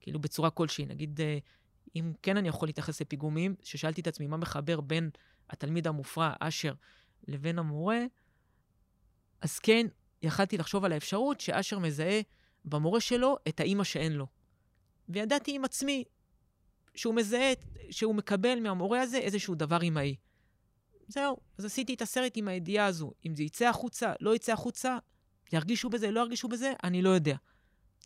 כאילו 0.00 0.18
בצורה 0.20 0.50
כלשהי. 0.50 0.86
נגיד, 0.86 1.20
אה, 1.20 1.38
אם 1.96 2.12
כן 2.22 2.36
אני 2.36 2.48
יכול 2.48 2.68
להתייחס 2.68 3.00
לפיגומים, 3.00 3.54
ששאלתי 3.62 4.00
את 4.00 4.06
עצמי 4.06 4.26
מה 4.26 4.36
מחבר 4.36 4.80
בין 4.80 5.10
התלמיד 5.50 5.86
המופרע, 5.86 6.32
אשר, 6.40 6.74
לבין 7.28 7.58
המורה, 7.58 7.98
אז 9.40 9.58
כן, 9.58 9.86
יכלתי 10.22 10.58
לחשוב 10.58 10.84
על 10.84 10.92
האפשרות 10.92 11.40
שאשר 11.40 11.78
מזהה 11.78 12.20
במורה 12.64 13.00
שלו 13.00 13.36
את 13.48 13.60
האימא 13.60 13.84
שאין 13.84 14.12
לו. 14.12 14.26
וידעתי 15.08 15.54
עם 15.54 15.64
עצמי 15.64 16.04
שהוא 16.94 17.14
מזהה, 17.14 17.52
שהוא 17.90 18.14
מקבל 18.14 18.60
מהמורה 18.60 19.02
הזה 19.02 19.18
איזשהו 19.18 19.54
דבר 19.54 19.82
אמאי. 19.82 20.16
זהו, 21.08 21.36
אז 21.58 21.64
עשיתי 21.64 21.94
את 21.94 22.02
הסרט 22.02 22.32
עם 22.36 22.48
הידיעה 22.48 22.86
הזו. 22.86 23.12
אם 23.26 23.36
זה 23.36 23.42
יצא 23.42 23.68
החוצה, 23.68 24.12
לא 24.20 24.34
יצא 24.34 24.52
החוצה, 24.52 24.98
ירגישו 25.52 25.90
בזה, 25.90 26.10
לא 26.10 26.20
ירגישו 26.20 26.48
בזה, 26.48 26.72
אני 26.84 27.02
לא 27.02 27.10
יודע. 27.10 27.36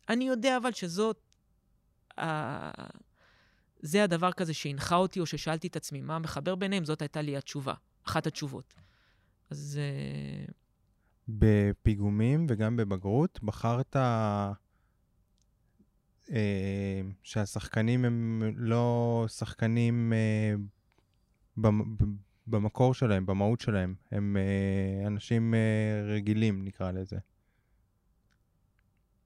אני 0.09 0.27
יודע 0.27 0.57
אבל 0.57 0.71
שזאת... 0.71 1.21
זה 3.81 4.03
הדבר 4.03 4.31
כזה 4.31 4.53
שהנחה 4.53 4.95
אותי, 4.95 5.19
או 5.19 5.25
ששאלתי 5.25 5.67
את 5.67 5.75
עצמי, 5.75 6.01
מה 6.01 6.19
מחבר 6.19 6.55
ביניהם, 6.55 6.85
זאת 6.85 7.01
הייתה 7.01 7.21
לי 7.21 7.37
התשובה, 7.37 7.73
אחת 8.05 8.27
התשובות. 8.27 8.73
אז... 9.49 9.79
Uh, 10.47 10.51
בפיגומים 11.27 12.45
וגם 12.49 12.77
בבגרות, 12.77 13.39
בחרת 13.43 13.95
אה, 16.31 17.01
שהשחקנים 17.23 18.05
הם 18.05 18.41
לא 18.55 19.25
שחקנים 19.27 20.13
אה, 20.13 20.53
במקור 22.47 22.93
שלהם, 22.93 23.25
במהות 23.25 23.59
שלהם. 23.59 23.95
הם 24.11 24.37
אה, 24.37 25.07
אנשים 25.07 25.53
אה, 25.53 26.13
רגילים, 26.15 26.65
נקרא 26.65 26.91
לזה. 26.91 27.17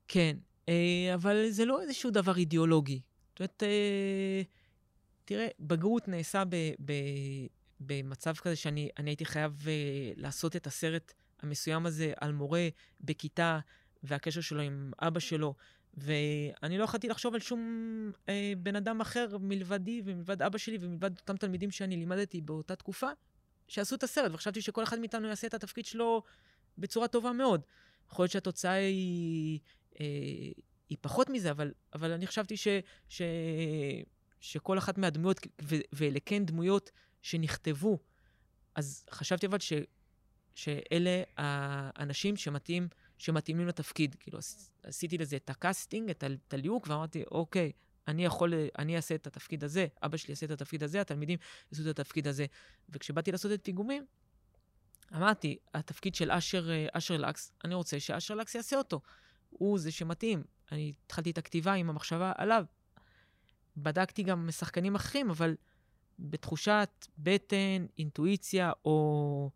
כן, 0.08 0.38
אה, 0.70 1.12
אבל 1.14 1.46
זה 1.50 1.66
לא 1.66 1.82
איזשהו 1.82 2.12
דבר 2.12 2.36
אידיאולוגי. 2.36 3.02
זאת 3.36 3.40
אומרת, 3.40 3.64
אה, 3.64 4.42
תראה, 5.26 5.48
בגרות 5.60 6.08
נעשה 6.08 6.44
ב, 6.50 6.56
ב, 6.86 6.94
במצב 7.80 8.36
כזה 8.36 8.56
שאני 8.56 8.90
הייתי 8.98 9.26
חייב 9.26 9.64
אה, 9.68 10.12
לעשות 10.16 10.56
את 10.56 10.68
הסרט 10.68 11.14
המסוים 11.42 11.86
הזה 11.86 12.14
על 12.18 12.32
מורה 12.32 12.68
בכיתה 13.02 13.60
והקשר 14.04 14.42
שלו 14.42 14.62
עם 14.62 14.92
אבא 15.00 15.20
שלו, 15.20 15.56
ואני 15.94 16.78
לא 16.78 16.84
יכולתי 16.84 17.08
לחשוב 17.08 17.34
על 17.34 17.40
שום 17.40 17.62
אה, 18.30 18.54
בן 18.58 18.76
אדם 18.76 19.02
אחר 19.02 19.38
מלבדי 19.40 20.02
ומלבד 20.06 20.42
אבא 20.42 20.58
שלי 20.58 20.78
ומלבד 20.82 21.20
אותם 21.20 21.38
תלמידים 21.38 21.72
שאני 21.72 21.98
לימדתי 21.98 22.42
באותה 22.42 22.76
תקופה, 22.76 23.10
שעשו 23.68 23.96
את 23.96 24.04
הסרט, 24.04 24.32
וחשבתי 24.34 24.62
שכל 24.62 24.84
אחד 24.84 25.00
מאיתנו 25.00 25.28
יעשה 25.28 25.48
את 25.48 25.54
התפקיד 25.54 25.86
שלו 25.86 26.24
בצורה 26.78 27.08
טובה 27.08 27.32
מאוד. 27.32 27.62
יכול 28.12 28.24
להיות 28.24 28.32
שהתוצאה 28.32 28.72
היא, 28.72 29.60
אה, 30.00 30.06
היא 30.90 30.98
פחות 31.02 31.30
מזה, 31.30 31.52
אבל, 31.52 31.74
אבל 31.94 32.12
אני 32.12 32.28
חשבתי 32.28 32.58
ש, 32.58 32.68
ש, 33.10 33.22
שכל 34.40 34.78
אחת 34.78 34.98
מהדמויות, 34.98 35.40
ואלה 35.94 36.20
כן 36.26 36.46
דמויות 36.46 36.92
שנכתבו, 37.22 38.00
אז 38.76 39.06
חשבתי 39.12 39.46
אבל 39.46 39.60
ש, 39.60 39.74
שאלה 40.56 41.24
האנשים 41.38 42.38
שמתאים, 42.38 42.88
שמתאימים 43.18 43.68
לתפקיד. 43.68 44.16
כאילו, 44.20 44.40
עשיתי 44.84 45.18
לזה 45.18 45.36
את 45.36 45.50
ה 45.50 45.57
casting, 45.57 46.10
את 46.10 46.54
הליהוק, 46.54 46.88
ואמרתי, 46.88 47.24
אוקיי, 47.32 47.72
אני 48.08 48.26
יכול, 48.26 48.54
אני 48.80 48.96
אעשה 48.96 49.16
את 49.16 49.28
התפקיד 49.28 49.64
הזה, 49.64 49.88
אבא 50.04 50.18
שלי 50.18 50.32
יעשה 50.32 50.46
את 50.46 50.52
התפקיד 50.52 50.84
הזה, 50.84 51.02
התלמידים 51.02 51.40
יעשו 51.72 51.90
את 51.90 52.00
התפקיד 52.00 52.28
הזה. 52.28 52.46
וכשבאתי 52.90 53.32
לעשות 53.32 53.52
את 53.52 53.60
פיגומים, 53.64 54.06
אמרתי, 55.16 55.58
התפקיד 55.74 56.16
של 56.16 56.32
אשר, 56.32 56.70
אשר 56.92 57.18
לקס, 57.18 57.52
אני 57.64 57.76
רוצה 57.76 58.00
שאשר 58.00 58.36
לקס 58.36 58.56
יעשה 58.56 58.78
אותו. 58.78 59.02
הוא 59.50 59.80
זה 59.80 59.92
שמתאים. 59.92 60.44
אני 60.72 60.94
התחלתי 61.06 61.32
את 61.32 61.38
הכתיבה 61.38 61.74
עם 61.74 61.90
המחשבה 61.90 62.32
עליו. 62.38 62.66
בדקתי 63.78 64.24
גם 64.24 64.52
שחקנים 64.52 64.96
אחרים, 64.96 65.30
אבל 65.30 65.56
בתחושת 66.20 67.08
בטן, 67.18 67.86
אינטואיציה, 67.98 68.72
או 68.86 69.50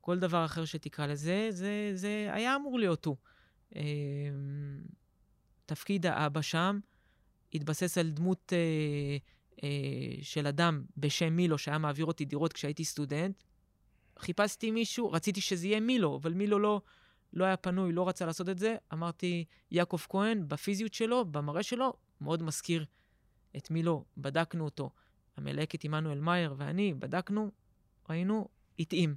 כל 0.00 0.18
דבר 0.18 0.44
אחר 0.44 0.64
שתקרא 0.64 1.06
לזה, 1.06 1.48
זה, 1.50 1.90
זה 1.94 2.30
היה 2.32 2.56
אמור 2.56 2.78
להיות 2.78 3.04
הוא. 3.04 3.16
אמ, 3.76 3.82
תפקיד 5.66 6.06
האבא 6.06 6.42
שם 6.42 6.78
התבסס 7.54 7.98
על 7.98 8.10
דמות 8.10 8.52
אה, 8.52 9.16
אה, 9.62 10.16
של 10.22 10.46
אדם 10.46 10.84
בשם 10.96 11.36
מילו, 11.36 11.58
שהיה 11.58 11.78
מעביר 11.78 12.06
אותי 12.06 12.24
דירות 12.24 12.52
כשהייתי 12.52 12.84
סטודנט. 12.84 13.42
חיפשתי 14.18 14.70
מישהו, 14.70 15.12
רציתי 15.12 15.40
שזה 15.40 15.66
יהיה 15.66 15.80
מילו, 15.80 16.16
אבל 16.16 16.32
מילו 16.32 16.58
לא, 16.58 16.80
לא 17.34 17.44
היה 17.44 17.56
פנוי, 17.56 17.92
לא 17.92 18.08
רצה 18.08 18.26
לעשות 18.26 18.48
את 18.48 18.58
זה. 18.58 18.76
אמרתי, 18.92 19.44
יעקב 19.70 19.98
כהן, 20.08 20.48
בפיזיות 20.48 20.94
שלו, 20.94 21.24
במראה 21.24 21.62
שלו, 21.62 21.92
מאוד 22.20 22.42
מזכיר 22.42 22.84
את 23.56 23.70
מילו. 23.70 24.04
בדקנו 24.16 24.64
אותו. 24.64 24.90
המלהקת 25.36 25.84
עמנואל 25.84 26.20
מאייר 26.20 26.54
ואני 26.58 26.94
בדקנו, 26.94 27.50
ראינו, 28.10 28.48
התאים. 28.78 29.14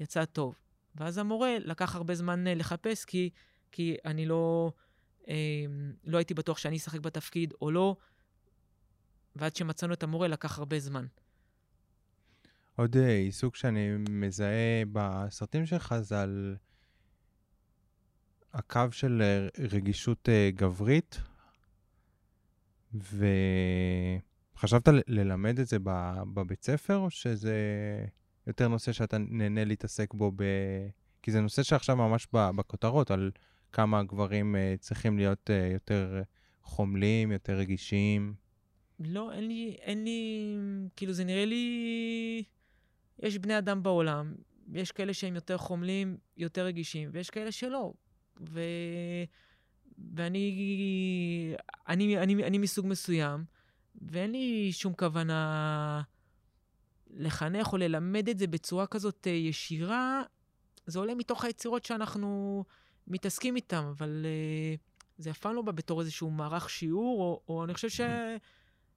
יצא 0.00 0.24
טוב. 0.24 0.54
ואז 0.94 1.18
המורה 1.18 1.56
לקח 1.58 1.96
הרבה 1.96 2.14
זמן 2.14 2.46
אה, 2.46 2.54
לחפש, 2.54 3.04
כי, 3.04 3.30
כי 3.72 3.96
אני 4.04 4.26
לא, 4.26 4.72
אה, 5.28 5.64
לא 6.04 6.18
הייתי 6.18 6.34
בטוח 6.34 6.58
שאני 6.58 6.76
אשחק 6.76 7.00
בתפקיד 7.00 7.54
או 7.62 7.70
לא, 7.70 7.96
ועד 9.36 9.56
שמצאנו 9.56 9.92
את 9.94 10.02
המורה 10.02 10.28
לקח 10.28 10.58
הרבה 10.58 10.78
זמן. 10.78 11.06
עוד 12.76 12.96
אה, 12.96 13.16
עיסוק 13.16 13.56
שאני 13.56 13.88
מזהה 14.10 14.82
בסרטים 14.92 15.66
שלך 15.66 15.94
זה 16.00 16.22
על 16.22 16.56
הקו 18.54 18.80
של 18.90 19.22
אה, 19.22 19.48
רגישות 19.72 20.28
גברית, 20.54 21.20
וחשבת 22.94 24.88
ללמד 25.06 25.58
את 25.58 25.66
זה 25.66 25.76
בבית 26.34 26.62
ספר, 26.62 26.96
או 26.96 27.10
שזה 27.10 27.56
יותר 28.46 28.68
נושא 28.68 28.92
שאתה 28.92 29.18
נהנה 29.18 29.64
להתעסק 29.64 30.14
בו, 30.14 30.32
ב... 30.36 30.44
כי 31.22 31.30
זה 31.30 31.40
נושא 31.40 31.62
שעכשיו 31.62 31.96
ממש 31.96 32.26
בכותרות, 32.32 33.10
על 33.10 33.30
כמה 33.72 34.02
גברים 34.02 34.54
uh, 34.54 34.80
צריכים 34.80 35.18
להיות 35.18 35.50
יותר 35.72 36.22
חומלים, 36.62 37.32
יותר 37.32 37.56
רגישים. 37.56 38.34
לא, 39.00 39.32
אין 39.32 39.48
לי, 39.48 39.76
אין 39.80 40.04
לי, 40.04 40.54
כאילו 40.96 41.12
זה 41.12 41.24
נראה 41.24 41.44
לי, 41.44 42.44
יש 43.18 43.38
בני 43.38 43.58
אדם 43.58 43.82
בעולם, 43.82 44.34
יש 44.72 44.92
כאלה 44.92 45.14
שהם 45.14 45.34
יותר 45.34 45.58
חומלים, 45.58 46.16
יותר 46.36 46.64
רגישים, 46.64 47.10
ויש 47.12 47.30
כאלה 47.30 47.52
שלא. 47.52 47.92
ו... 48.48 48.60
ואני 50.14 51.54
אני, 51.88 52.18
אני, 52.18 52.44
אני 52.44 52.58
מסוג 52.58 52.86
מסוים, 52.86 53.44
ואין 54.02 54.32
לי 54.32 54.72
שום 54.72 54.92
כוונה 54.94 56.02
לחנך 57.10 57.72
או 57.72 57.78
ללמד 57.78 58.28
את 58.28 58.38
זה 58.38 58.46
בצורה 58.46 58.86
כזאת 58.86 59.26
אה, 59.26 59.32
ישירה. 59.32 60.22
זה 60.86 60.98
עולה 60.98 61.14
מתוך 61.14 61.44
היצירות 61.44 61.84
שאנחנו 61.84 62.64
מתעסקים 63.06 63.56
איתן, 63.56 63.84
אבל 63.84 64.26
uh, 64.26 64.80
זה 65.18 65.30
אף 65.30 65.38
פעם 65.38 65.54
לא 65.54 65.62
בא 65.62 65.72
בתור 65.72 66.00
איזשהו 66.00 66.30
מערך 66.30 66.70
שיעור, 66.70 67.22
או, 67.22 67.42
או 67.48 67.64
אני 67.64 67.74
חושב 67.74 67.88
ש... 67.88 68.00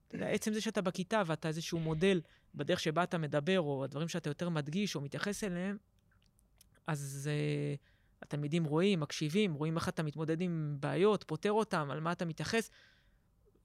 אתה 0.07 0.15
יודע, 0.15 0.27
עצם 0.27 0.53
זה 0.53 0.61
שאתה 0.61 0.81
בכיתה 0.81 1.21
ואתה 1.25 1.47
איזשהו 1.47 1.79
מודל 1.79 2.21
בדרך 2.55 2.79
שבה 2.79 3.03
אתה 3.03 3.17
מדבר, 3.17 3.59
או 3.59 3.83
הדברים 3.83 4.07
שאתה 4.07 4.29
יותר 4.29 4.49
מדגיש 4.49 4.95
או 4.95 5.01
מתייחס 5.01 5.43
אליהם, 5.43 5.77
אז 6.87 7.29
uh, 7.31 7.94
התלמידים 8.25 8.63
רואים, 8.63 8.99
מקשיבים, 8.99 9.53
רואים 9.53 9.75
איך 9.75 9.89
אתה 9.89 10.03
מתמודד 10.03 10.41
עם 10.41 10.77
בעיות, 10.79 11.23
פותר 11.23 11.51
אותם, 11.51 11.91
על 11.91 11.99
מה 11.99 12.11
אתה 12.11 12.25
מתייחס, 12.25 12.69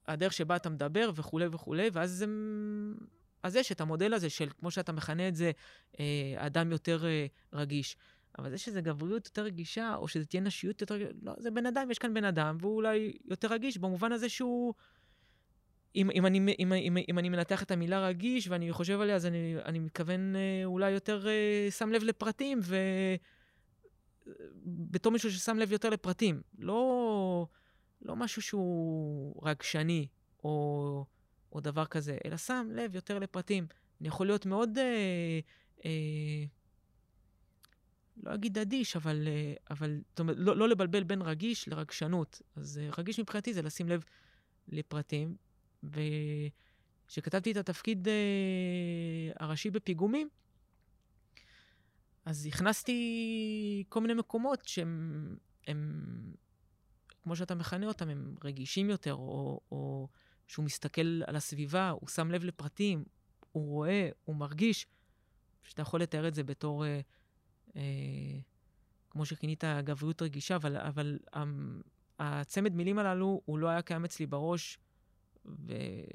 הדרך 0.09 0.33
שבה 0.33 0.57
אתה 0.57 0.69
מדבר 0.69 1.11
וכולי 1.15 1.47
וכולי, 1.53 1.89
ואז 1.93 2.23
הם... 2.23 2.95
אז 3.43 3.57
יש 3.57 3.73
את 3.73 3.81
המודל 3.81 4.15
הזה 4.15 4.31
של, 4.31 4.49
כמו 4.59 4.71
שאתה 4.71 4.93
מכנה 4.93 5.29
את 5.29 5.35
זה, 5.35 5.51
אה, 6.01 6.35
אדם 6.37 6.73
יותר 6.73 7.07
אה, 7.07 7.27
רגיש. 7.53 7.97
אבל 8.39 8.51
זה 8.51 8.59
שזה 8.59 8.81
גבריות 8.81 9.27
יותר 9.27 9.43
רגישה, 9.43 9.95
או 9.95 10.09
שזה 10.09 10.27
תהיה 10.27 10.43
נשיות 10.43 10.81
יותר... 10.81 10.97
לא, 11.23 11.33
זה 11.39 11.51
בן 11.51 11.67
אדם, 11.67 11.91
יש 11.91 11.99
כאן 11.99 12.15
בן 12.15 12.25
אדם, 12.25 12.57
והוא 12.61 12.77
אולי 12.77 13.13
יותר 13.25 13.49
רגיש 13.49 13.79
במובן 13.79 14.13
הזה 14.13 14.29
שהוא... 14.29 14.75
אם, 15.97 16.11
אם, 16.11 16.27
אני, 16.27 16.39
אם, 16.59 16.73
אם, 16.73 16.97
אם 17.11 17.19
אני 17.19 17.29
מנתח 17.29 17.63
את 17.63 17.71
המילה 17.71 18.07
רגיש 18.07 18.49
ואני 18.49 18.73
חושב 18.73 19.01
עליה, 19.01 19.17
אז 19.17 19.27
אני, 19.27 19.55
אני 19.65 19.79
מתכוון 19.79 20.37
אה, 20.37 20.65
אולי 20.65 20.91
יותר 20.91 21.29
אה, 21.29 21.69
שם 21.71 21.93
לב 21.93 22.03
לפרטים, 22.03 22.61
ו... 22.63 22.77
בתור 24.65 25.13
מישהו 25.13 25.31
ששם 25.31 25.57
לב 25.57 25.73
יותר 25.73 25.91
לפרטים. 25.91 26.43
לא, 26.59 27.47
לא 28.03 28.17
משהו 28.17 28.43
שהוא 28.43 29.49
רגשני, 29.49 30.07
או, 30.45 31.05
או 31.53 31.61
דבר 31.61 31.87
כזה, 31.87 32.19
אלא 32.25 32.37
שם 32.37 32.69
לב 32.73 32.95
יותר 32.95 33.19
לפרטים. 33.19 33.67
אני 34.01 34.09
יכול 34.09 34.27
להיות 34.27 34.47
מאוד... 34.47 34.79
אה, 34.79 35.41
אה, 35.85 36.45
לא 38.23 38.35
אגיד 38.35 38.59
אדיש, 38.59 38.97
אבל, 38.97 39.29
אה, 39.29 39.55
אבל 39.71 40.01
זאת 40.11 40.21
אומרת, 40.21 40.37
לא, 40.39 40.57
לא 40.57 40.69
לבלבל 40.69 41.03
בין 41.05 41.23
רגיש 41.23 41.69
לרגשנות. 41.69 42.43
אז 42.57 42.79
אה, 42.79 42.91
רגיש 42.99 43.21
מבחינתי 43.21 43.55
זה 43.55 43.63
לשים 43.63 43.89
לב 43.89 44.05
לפרטים. 44.69 45.37
וכשכתבתי 45.83 47.53
את 47.53 47.57
התפקיד 47.57 48.09
אה, 48.09 48.15
הראשי 49.39 49.71
בפיגומים, 49.71 50.29
אז 52.31 52.47
הכנסתי 52.47 53.85
כל 53.89 54.01
מיני 54.01 54.15
מקומות 54.15 54.69
שהם, 54.69 55.37
הם, 55.67 56.05
כמו 57.23 57.37
שאתה 57.37 57.55
מכנה 57.55 57.87
אותם, 57.87 58.09
הם 58.09 58.35
רגישים 58.45 58.91
יותר, 58.91 59.15
או, 59.15 59.61
או 59.73 60.09
שהוא 60.47 60.65
מסתכל 60.65 61.23
על 61.27 61.37
הסביבה, 61.37 61.91
הוא 61.91 62.09
שם 62.09 62.31
לב 62.31 62.45
לפרטים, 62.45 63.05
הוא 63.53 63.69
רואה, 63.69 64.09
הוא 64.25 64.37
מרגיש, 64.37 64.87
שאתה 65.63 65.83
יכול 65.83 66.03
לתאר 66.03 66.29
את 66.29 66.35
זה 66.35 66.43
בתור... 66.43 66.87
אה, 66.87 67.01
אה, 67.77 67.83
כמו 69.11 69.25
שכינית 69.25 69.65
גבריות 69.65 70.23
רגישה, 70.23 70.57
אבל, 70.57 70.77
אבל 70.77 71.19
הצמד 72.19 72.75
מילים 72.75 72.99
הללו, 72.99 73.43
הוא 73.45 73.59
לא 73.59 73.69
היה 73.69 73.83
קיים 73.83 74.05
אצלי 74.05 74.27
בראש 74.27 74.79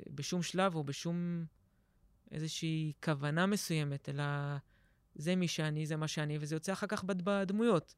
בשום 0.09 0.43
שלב 0.43 0.75
או 0.75 0.83
בשום 0.83 1.45
איזושהי 2.31 2.93
כוונה 3.03 3.45
מסוימת, 3.45 4.09
אלא 4.09 4.23
זה 5.15 5.35
מי 5.35 5.47
שאני, 5.47 5.85
זה 5.85 5.95
מה 5.95 6.07
שאני, 6.07 6.37
וזה 6.41 6.55
יוצא 6.55 6.73
אחר 6.73 6.87
כך 6.87 7.03
בדמויות. 7.03 7.95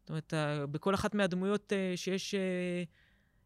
זאת 0.00 0.08
אומרת, 0.08 0.34
בכל 0.70 0.94
אחת 0.94 1.14
מהדמויות 1.14 1.72
אה, 1.72 1.92
שיש, 1.96 2.34
אה, 2.34 2.82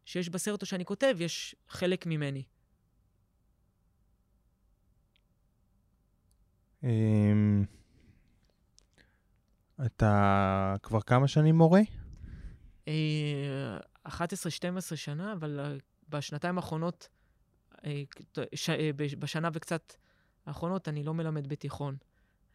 שיש 0.05 0.29
בסרט 0.29 0.61
או 0.61 0.67
שאני 0.67 0.85
כותב, 0.85 1.15
יש 1.19 1.55
חלק 1.67 2.05
ממני. 2.05 2.43
אמ, 6.83 7.65
אתה 9.85 10.75
כבר 10.83 11.01
כמה 11.01 11.27
שנים 11.27 11.57
מורה? 11.57 11.81
11-12 12.85 12.87
אה, 14.07 14.81
שנה, 14.81 15.33
אבל 15.33 15.59
אה, 15.59 15.73
בשנתיים 16.09 16.57
האחרונות, 16.57 17.07
אה, 17.85 18.01
בשנה 19.19 19.49
וקצת 19.53 19.93
האחרונות, 20.45 20.87
אני 20.87 21.03
לא 21.03 21.13
מלמד 21.13 21.47
בתיכון. 21.47 21.97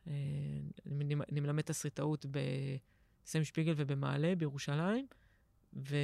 אני 0.06 1.40
מלמד 1.40 1.62
תסריטאות 1.62 2.26
בסם 2.26 3.44
שפיגל 3.44 3.74
ובמעלה 3.76 4.34
בירושלים, 4.36 5.06
ו... 5.74 5.96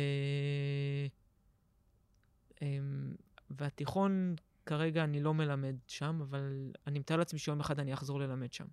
והתיכון, 3.50 4.34
כרגע 4.66 5.04
אני 5.04 5.20
לא 5.20 5.34
מלמד 5.34 5.76
שם, 5.86 6.18
אבל 6.22 6.72
אני 6.86 6.98
מתאר 6.98 7.16
לעצמי 7.16 7.38
שיום 7.38 7.60
אחד 7.60 7.78
אני 7.78 7.94
אחזור 7.94 8.20
ללמד 8.20 8.52
שם. 8.52 8.66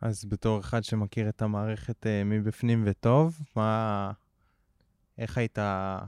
אז 0.00 0.24
בתור 0.24 0.60
אחד 0.60 0.84
שמכיר 0.84 1.28
את 1.28 1.42
המערכת 1.42 2.06
uh, 2.06 2.08
מבפנים 2.24 2.82
וטוב, 2.86 3.40
מה... 3.56 4.12
איך 5.18 5.38
היית, 5.38 5.58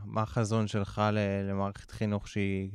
מה 0.05 0.23
החזון 0.23 0.67
שלך 0.67 1.03
למערכת 1.45 1.91
חינוך 1.91 2.29
שהיא 2.29 2.71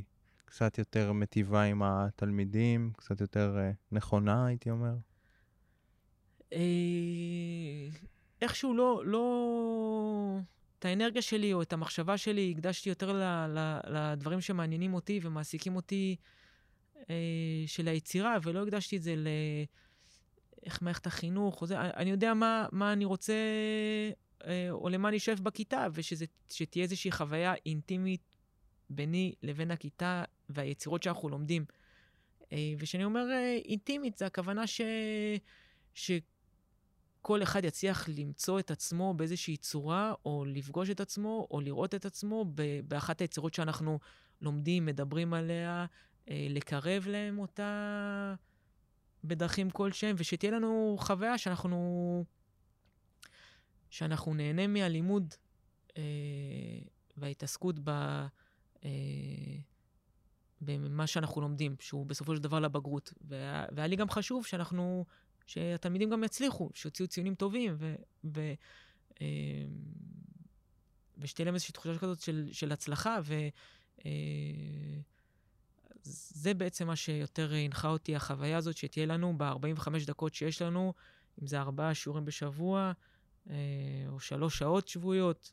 קצת 0.48 0.78
יותר 0.78 1.12
מטיבה 1.12 1.64
עם 1.64 1.84
התלמידים, 1.84 2.92
קצת 2.98 3.22
יותר 3.22 3.58
uh, 3.58 3.76
נכונה, 3.92 4.46
הייתי 4.46 4.72
אומר? 4.72 4.94
אה, 6.54 6.60
איכשהו 8.42 8.74
לא, 8.74 9.02
לא... 9.06 10.40
את 10.80 10.86
האנרגיה 10.86 11.22
שלי 11.22 11.54
או 11.54 11.62
את 11.62 11.74
המחשבה 11.74 12.18
שלי 12.18 12.54
הקדשתי 12.58 12.90
יותר 12.90 13.14
ל, 13.14 13.24
ל, 13.48 13.80
לדברים 13.88 14.42
שמעניינים 14.42 14.94
אותי 14.94 15.20
ומעסיקים 15.24 15.76
אותי 15.76 16.16
אה, 17.10 17.16
של 17.68 17.88
היצירה, 17.88 18.38
ולא 18.44 18.64
הקדשתי 18.64 18.98
את 18.98 19.02
זה 19.02 19.16
ל... 19.16 19.28
איך 20.64 20.82
מערכת 20.82 21.08
החינוך, 21.08 21.62
או 21.62 21.68
זה, 21.68 21.82
אני 21.82 22.10
יודע 22.10 22.34
מה, 22.34 22.68
מה 22.72 22.94
אני 22.94 23.06
רוצה, 23.06 23.34
אה, 24.46 24.68
או 24.72 24.90
למה 24.90 25.10
אני 25.10 25.18
אשב 25.18 25.36
בכיתה, 25.44 25.88
ושתהיה 25.94 26.84
איזושהי 26.84 27.12
חוויה 27.12 27.54
אינטימית 27.66 28.38
ביני 28.90 29.34
לבין 29.44 29.72
הכיתה 29.72 30.24
והיצירות 30.50 31.04
שאנחנו 31.04 31.30
לומדים. 31.30 31.66
אה, 32.52 32.74
וכשאני 32.80 33.04
אומר 33.04 33.28
אה, 33.32 33.58
אינטימית, 33.66 34.18
זה 34.18 34.26
הכוונה 34.26 34.68
ש... 34.68 34.82
שכל 35.94 37.44
אחד 37.44 37.66
יצליח 37.66 38.10
למצוא 38.10 38.60
את 38.60 38.72
עצמו 38.72 39.14
באיזושהי 39.14 39.58
צורה, 39.58 40.14
או 40.26 40.46
לפגוש 40.48 40.90
את 40.90 41.00
עצמו, 41.00 41.48
או 41.52 41.62
לראות 41.62 41.96
את 41.96 42.06
עצמו 42.06 42.46
באחת 42.88 43.22
היצירות 43.22 43.54
שאנחנו 43.54 44.00
לומדים, 44.42 44.86
מדברים 44.86 45.34
עליה, 45.34 45.86
לקרב 46.28 47.08
להם 47.08 47.40
אותה. 47.40 48.36
בדרכים 49.24 49.70
כלשהם, 49.70 50.16
ושתהיה 50.20 50.52
לנו 50.52 50.96
חוויה 51.00 51.38
שאנחנו, 51.38 52.26
שאנחנו 53.90 54.34
נהנה 54.34 54.68
מהלימוד 54.68 55.34
אה, 55.98 56.04
וההתעסקות 57.18 57.76
ב, 57.84 57.90
אה, 58.84 58.90
במה 60.62 61.08
שאנחנו 61.08 61.41
לומדים, 61.41 61.76
שהוא 61.80 62.06
בסופו 62.06 62.36
של 62.36 62.41
דבר 62.41 62.60
לבגרות. 62.60 63.13
והיה, 63.22 63.65
והיה 63.72 63.88
לי 63.88 63.96
גם 63.96 64.10
חשוב 64.10 64.46
שאנחנו, 64.46 65.06
שהתלמידים 65.46 66.10
גם 66.10 66.24
יצליחו, 66.24 66.70
שיוציאו 66.74 67.08
ציונים 67.08 67.36
טובים, 67.36 67.76
ו, 67.78 67.96
ו, 68.24 68.54
אה, 69.22 69.28
ושתהיה 71.17 71.46
להם 71.46 71.54
איזושהי 71.54 71.74
תחושה 71.74 71.98
כזאת 71.98 72.22
של, 72.22 72.50
של 72.52 72.72
הצלחה, 72.72 73.20
ו... 73.24 73.34
אה, 74.06 74.12
בעצם 76.58 76.88
מה 76.88 76.96
שיותר 76.96 77.54
הנחה 77.54 77.88
אותי, 77.88 78.15
החוויה 78.15 78.58
הזאת 78.58 78.78
שתהיה 78.78 79.06
לנו 79.06 79.38
ב-45 79.38 79.89
דקות 80.06 80.36
שיש 80.36 80.62
לנו, 80.62 80.93
אם 81.41 81.48
זה 81.48 81.60
ארבעה 81.60 81.93
שיעורים 81.93 82.26
בשבוע, 82.26 82.91
אה, 83.50 83.56
או 84.08 84.20
שלוש 84.20 84.58
שעות 84.58 84.88
שבועיות, 84.88 85.52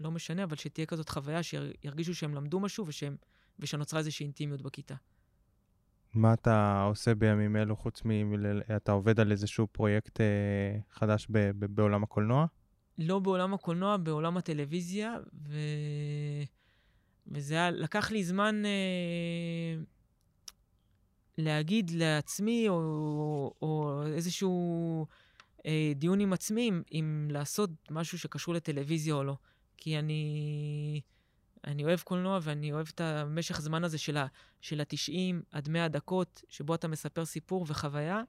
לא 0.00 0.10
משנה, 0.10 0.44
אבל 0.44 0.56
שתהיה 0.56 0.86
כזאת 0.86 1.08
חוויה 1.08 1.42
שירגישו 1.42 2.14
שהם 2.14 2.34
למדו 2.34 2.60
משהו 2.60 2.86
ושהם, 2.86 3.16
ושנוצרה 3.58 3.98
איזושהי 3.98 4.24
אינטימיות 4.24 4.62
בכיתה. 4.62 4.94
מה 6.14 6.32
אתה 6.32 6.82
עושה 6.82 7.14
בימים 7.14 7.56
אלו 7.56 7.76
חוץ 7.76 8.02
מ... 8.04 8.10
אתה 8.76 8.92
עובד 8.92 9.20
על 9.20 9.32
איזשהו 9.32 9.66
פרויקט 9.66 10.20
אה, 10.20 10.26
חדש 10.90 11.26
ב- 11.30 11.50
ב- 11.58 11.74
בעולם 11.74 12.02
הקולנוע? 12.02 12.46
לא 12.98 13.18
בעולם 13.18 13.54
הקולנוע, 13.54 13.96
בעולם 13.96 14.36
הטלוויזיה, 14.36 15.16
ו... 15.48 15.58
וזה 17.26 17.54
היה, 17.54 17.70
לקח 17.70 18.10
לי 18.10 18.24
זמן 18.24 18.62
אה, 18.64 19.82
להגיד 21.38 21.90
לעצמי, 21.90 22.68
או, 22.68 23.54
או 23.62 24.02
איזשהו 24.06 25.06
אה, 25.66 25.92
דיון 25.96 26.20
עם 26.20 26.32
עצמי, 26.32 26.70
אם 26.92 27.28
לעשות 27.30 27.70
משהו 27.90 28.18
שקשור 28.18 28.54
לטלוויזיה 28.54 29.14
או 29.14 29.24
לא. 29.24 29.36
כי 29.76 29.98
אני, 29.98 31.00
אני 31.64 31.84
אוהב 31.84 32.00
קולנוע 32.00 32.38
ואני 32.42 32.72
אוהב 32.72 32.86
את 32.94 33.00
המשך 33.00 33.60
זמן 33.60 33.84
הזה 33.84 33.98
של, 33.98 34.16
ה, 34.16 34.26
של 34.60 34.80
ה-90 34.80 35.34
עד 35.50 35.68
100 35.68 35.88
דקות, 35.88 36.42
שבו 36.48 36.74
אתה 36.74 36.88
מספר 36.88 37.24
סיפור 37.24 37.64
וחוויה. 37.68 38.22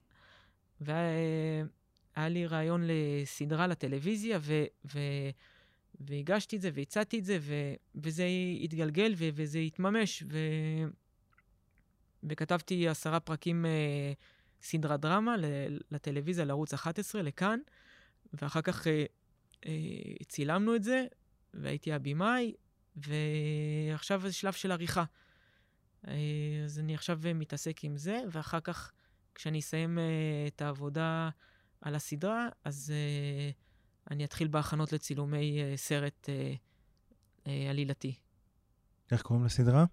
והיה 0.82 2.30
לי 2.30 2.48
רעיון 2.48 2.84
לסדרה 2.88 3.68
לטלוויזיה, 3.68 4.40
ו... 4.42 4.64
ו 4.94 5.00
והגשתי 6.00 6.56
את 6.56 6.62
זה 6.62 6.70
והצעתי 6.74 7.20
את 7.20 7.26
זה, 7.26 7.38
ו, 7.42 7.54
וזה 7.96 8.26
התגלגל 8.62 9.14
ו, 9.18 9.30
וזה 9.34 9.60
התממש. 9.60 10.24
ו, 10.28 10.38
וכתבתי 12.24 12.88
עשרה 12.88 13.20
פרקים 13.20 13.66
אה, 13.66 14.14
סדרת 14.62 15.00
דרמה 15.00 15.36
לטלוויזיה, 15.92 16.46
לערוץ 16.46 16.74
11, 16.74 17.22
לכאן, 17.22 17.60
ואחר 18.34 18.62
כך 18.62 18.88
אה, 18.88 19.06
אה, 19.66 19.72
צילמנו 20.28 20.76
את 20.76 20.84
זה, 20.84 21.06
והייתי 21.54 21.94
הבמאי, 21.94 22.54
ועכשיו 22.96 24.22
זה 24.22 24.34
שלב 24.34 24.54
של 24.54 24.72
עריכה. 24.72 25.04
אה, 26.08 26.14
אז 26.66 26.80
אני 26.80 26.96
עכשיו 26.96 27.20
מתעסק 27.36 27.84
עם 27.84 27.98
זה, 27.98 28.20
ואחר 28.32 28.60
כך, 28.60 28.92
כשאני 29.36 29.60
אסיים 29.60 30.00
אה, 30.00 30.04
את 30.48 30.62
העבודה 30.62 31.30
על 31.82 31.96
הסדרה, 31.96 32.50
אז 32.64 32.94
אה, 32.96 33.50
אני 34.12 34.26
אתחיל 34.26 34.48
בהכנות 34.48 34.94
לצילומי 34.94 35.60
סרט 35.76 36.30
עלילתי. 37.70 38.16
איך 39.12 39.22
קוראים 39.22 39.46
לסדרה? 39.46 39.86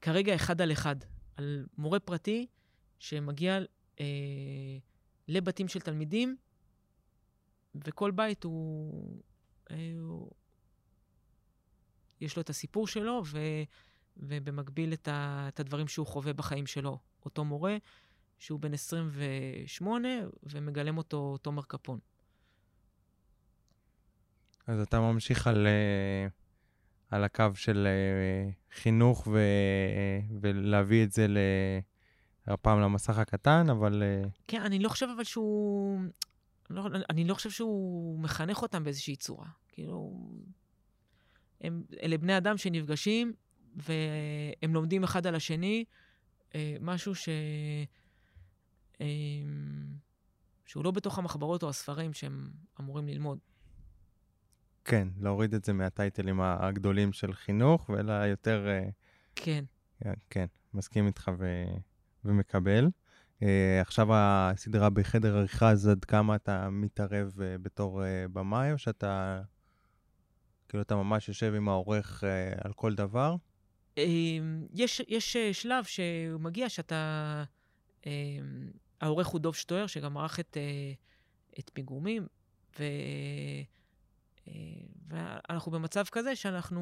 כרגע 0.00 0.34
אחד 0.34 0.60
על 0.60 0.72
אחד, 0.72 0.96
על 1.36 1.66
מורה 1.78 2.00
פרטי 2.00 2.46
שמגיע 2.98 3.58
אה, 4.00 4.78
לבתים 5.28 5.68
של 5.68 5.80
תלמידים, 5.80 6.36
וכל 7.74 8.10
בית 8.10 8.44
הוא, 8.44 9.22
אה, 9.70 9.92
הוא... 10.00 10.30
יש 12.22 12.36
לו 12.36 12.42
את 12.42 12.50
הסיפור 12.50 12.86
שלו, 12.86 13.22
ו, 13.26 13.38
ובמקביל 14.16 14.92
את, 14.92 15.08
ה, 15.08 15.48
את 15.48 15.60
הדברים 15.60 15.88
שהוא 15.88 16.06
חווה 16.06 16.32
בחיים 16.32 16.66
שלו. 16.66 16.98
אותו 17.24 17.44
מורה, 17.44 17.76
שהוא 18.38 18.60
בן 18.60 18.74
28, 18.74 20.08
ומגלם 20.42 20.98
אותו 20.98 21.38
תומר 21.42 21.62
קפון. 21.62 21.98
אז 24.66 24.80
אתה 24.80 25.00
ממשיך 25.00 25.46
על, 25.46 25.66
אה, 25.66 26.26
על 27.10 27.24
הקו 27.24 27.44
של 27.54 27.86
אה, 27.86 28.50
חינוך 28.76 29.26
ו, 29.26 29.38
ולהביא 30.40 31.04
את 31.04 31.12
זה 31.12 31.28
ל... 31.28 31.38
הפעם 32.46 32.80
למסך 32.80 33.18
הקטן, 33.18 33.66
אבל... 33.70 34.02
אה, 34.02 34.28
כן, 34.48 34.62
אני 34.62 34.78
לא 34.78 34.88
חושב 34.88 35.06
אבל 35.16 35.24
שהוא... 35.24 36.00
לא, 36.70 36.86
אני 37.10 37.24
לא 37.24 37.34
חושב 37.34 37.50
שהוא 37.50 38.20
מחנך 38.20 38.62
אותם 38.62 38.84
באיזושהי 38.84 39.16
צורה. 39.16 39.46
כאילו, 39.68 40.20
הם, 41.62 41.82
אלה 42.02 42.18
בני 42.18 42.36
אדם 42.36 42.56
שנפגשים, 42.56 43.32
והם 43.76 44.74
לומדים 44.74 45.04
אחד 45.04 45.26
על 45.26 45.34
השני, 45.34 45.84
משהו 46.80 47.14
ש... 47.14 47.28
שהוא 50.66 50.84
לא 50.84 50.90
בתוך 50.90 51.18
המחברות 51.18 51.62
או 51.62 51.68
הספרים 51.68 52.12
שהם 52.12 52.50
אמורים 52.80 53.08
ללמוד. 53.08 53.38
כן, 54.84 55.08
להוריד 55.20 55.54
את 55.54 55.64
זה 55.64 55.72
מהטייטלים 55.72 56.40
הגדולים 56.40 57.12
של 57.12 57.32
חינוך, 57.32 57.90
אלא 57.98 58.12
יותר... 58.12 58.66
אה, 58.68 58.88
כן. 59.34 59.64
כן, 60.30 60.46
מסכים 60.74 61.06
איתך 61.06 61.30
ו... 61.38 61.64
ומקבל. 62.24 62.88
Uh, 63.40 63.44
עכשיו 63.80 64.08
הסדרה 64.10 64.90
בחדר 64.90 65.36
עריכה, 65.36 65.70
אז 65.70 65.88
עד 65.88 66.04
כמה 66.04 66.34
אתה 66.34 66.70
מתערב 66.70 67.32
uh, 67.36 67.58
בתור 67.62 68.02
uh, 68.02 68.04
במאי, 68.32 68.72
או 68.72 68.78
שאתה, 68.78 69.42
כאילו, 70.72 70.82
אתה 70.82 70.96
ממש 70.96 71.28
יושב 71.28 71.54
עם 71.54 71.68
העורך 71.68 72.24
uh, 72.24 72.26
על 72.64 72.72
כל 72.72 72.94
דבר? 72.94 73.36
Uh, 73.96 74.00
יש, 74.74 75.02
יש 75.08 75.36
שלב 75.36 75.84
שמגיע 75.84 76.68
שאתה... 76.68 77.44
Uh, 78.00 78.06
העורך 79.00 79.26
הוא 79.26 79.40
דוב 79.40 79.54
שטויר, 79.54 79.86
שגם 79.86 80.18
ערך 80.18 80.40
את, 80.40 80.56
uh, 80.56 81.58
את 81.58 81.70
פיגומים, 81.74 82.26
ו... 82.78 82.84
ואנחנו 85.08 85.72
במצב 85.72 86.04
כזה 86.12 86.36
שאנחנו, 86.36 86.80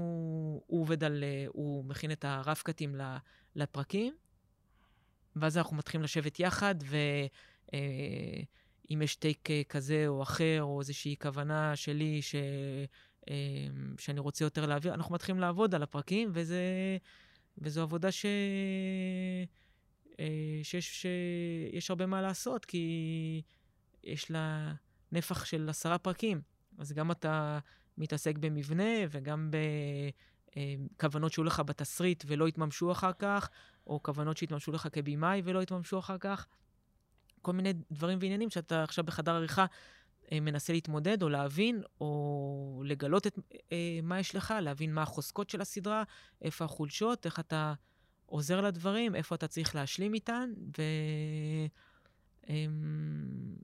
הוא 0.66 0.80
עובד 0.80 1.04
על, 1.04 1.24
הוא 1.48 1.84
מכין 1.84 2.12
את 2.12 2.24
הרב-קטים 2.24 2.94
לפרקים, 3.56 4.14
ואז 5.36 5.58
אנחנו 5.58 5.76
מתחילים 5.76 6.04
לשבת 6.04 6.40
יחד, 6.40 6.74
ואם 7.70 9.02
יש 9.02 9.16
טייק 9.16 9.48
כזה 9.68 10.04
או 10.08 10.22
אחר, 10.22 10.58
או 10.62 10.80
איזושהי 10.80 11.16
כוונה 11.20 11.76
שלי 11.76 12.22
ש... 12.22 12.34
שאני 13.98 14.20
רוצה 14.20 14.44
יותר 14.44 14.66
להעביר, 14.66 14.94
אנחנו 14.94 15.14
מתחילים 15.14 15.40
לעבוד 15.40 15.74
על 15.74 15.82
הפרקים, 15.82 16.30
וזה, 16.32 16.62
וזו 17.58 17.82
עבודה 17.82 18.12
ש... 18.12 18.26
שיש, 20.62 21.02
שיש 21.02 21.90
הרבה 21.90 22.06
מה 22.06 22.22
לעשות, 22.22 22.64
כי 22.64 23.42
יש 24.04 24.30
לה 24.30 24.72
נפח 25.12 25.44
של 25.44 25.68
עשרה 25.68 25.98
פרקים. 25.98 26.40
אז 26.78 26.92
גם 26.92 27.10
אתה 27.10 27.58
מתעסק 27.98 28.38
במבנה 28.38 28.92
וגם 29.10 29.50
בכוונות 30.56 31.32
שהיו 31.32 31.44
לך 31.44 31.60
בתסריט 31.60 32.24
ולא 32.26 32.46
התממשו 32.46 32.92
אחר 32.92 33.12
כך, 33.12 33.50
או 33.86 34.02
כוונות 34.02 34.36
שהתממשו 34.36 34.72
לך 34.72 34.88
כבימאי 34.92 35.42
ולא 35.44 35.62
התממשו 35.62 35.98
אחר 35.98 36.18
כך. 36.18 36.46
כל 37.42 37.52
מיני 37.52 37.72
דברים 37.90 38.18
ועניינים 38.20 38.50
שאתה 38.50 38.82
עכשיו 38.82 39.04
בחדר 39.04 39.34
עריכה 39.34 39.62
אה, 39.62 39.66
מנסה 40.32 40.72
להתמודד 40.72 41.22
או 41.22 41.28
להבין, 41.28 41.82
או 42.00 42.82
לגלות 42.84 43.26
את 43.26 43.38
אה, 43.72 44.00
מה 44.02 44.20
יש 44.20 44.36
לך, 44.36 44.54
להבין 44.62 44.94
מה 44.94 45.02
החוזקות 45.02 45.50
של 45.50 45.60
הסדרה, 45.60 46.02
איפה 46.42 46.64
החולשות, 46.64 47.26
איך 47.26 47.40
אתה 47.40 47.74
עוזר 48.26 48.60
לדברים, 48.60 49.14
איפה 49.14 49.34
אתה 49.34 49.48
צריך 49.48 49.74
להשלים 49.74 50.14
איתן, 50.14 50.52
ו... 50.78 50.82
אמ, 52.48 53.56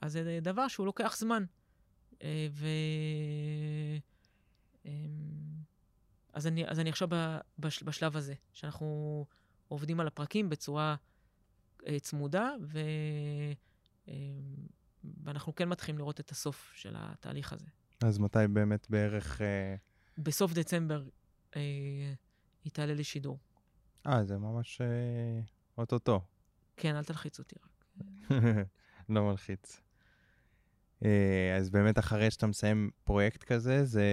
אז 0.00 0.12
זה 0.12 0.38
דבר 0.42 0.68
שהוא 0.68 0.86
לוקח 0.86 1.16
זמן. 1.16 1.44
אה, 2.22 2.46
ו... 2.50 2.66
אמ, 4.84 4.90
אז 6.32 6.46
אני, 6.46 6.68
אז 6.68 6.80
אני 6.80 6.90
עכשיו 6.90 7.08
בשלב 7.58 8.16
הזה, 8.16 8.34
שאנחנו 8.52 9.26
עובדים 9.68 10.00
על 10.00 10.06
הפרקים 10.06 10.48
בצורה 10.48 10.94
אה, 11.86 12.00
צמודה, 12.00 12.50
ו... 12.62 12.80
ואנחנו 15.24 15.54
כן 15.54 15.68
מתחילים 15.68 15.98
לראות 15.98 16.20
את 16.20 16.30
הסוף 16.30 16.72
של 16.74 16.94
התהליך 16.98 17.52
הזה. 17.52 17.66
אז 18.02 18.18
מתי 18.18 18.38
באמת 18.52 18.86
בערך... 18.90 19.40
אה, 19.40 19.74
בסוף 20.18 20.52
דצמבר 20.52 21.04
אה, 21.56 21.60
היא 22.64 22.72
תעלה 22.72 22.94
לשידור. 22.94 23.38
אה, 24.06 24.24
זה 24.24 24.38
ממש 24.38 24.80
אה, 24.80 25.40
אוטוטו. 25.78 26.20
כן, 26.76 26.96
אל 26.96 27.04
תלחיץ 27.04 27.38
אותי 27.38 27.56
רק. 27.64 27.84
לא 29.08 29.22
מלחיץ. 29.30 29.80
אה, 31.04 31.56
אז 31.56 31.70
באמת 31.70 31.98
אחרי 31.98 32.30
שאתה 32.30 32.46
מסיים 32.46 32.90
פרויקט 33.04 33.42
כזה, 33.42 33.84
זה, 33.84 34.06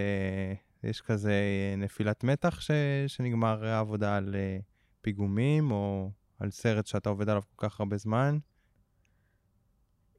יש 0.84 1.01
כזה 1.01 1.34
נפילת 1.77 2.23
מתח 2.23 2.62
ש, 2.62 2.71
שנגמר 3.08 3.65
העבודה 3.65 4.17
על 4.17 4.36
אה, 4.36 4.60
פיגומים, 5.01 5.71
או 5.71 6.12
על 6.39 6.51
סרט 6.51 6.88
שאתה 6.88 7.10
עובד 7.10 7.30
עליו 7.30 7.41
כל 7.56 7.67
כך 7.67 7.80
הרבה 7.80 7.97
זמן? 7.97 8.38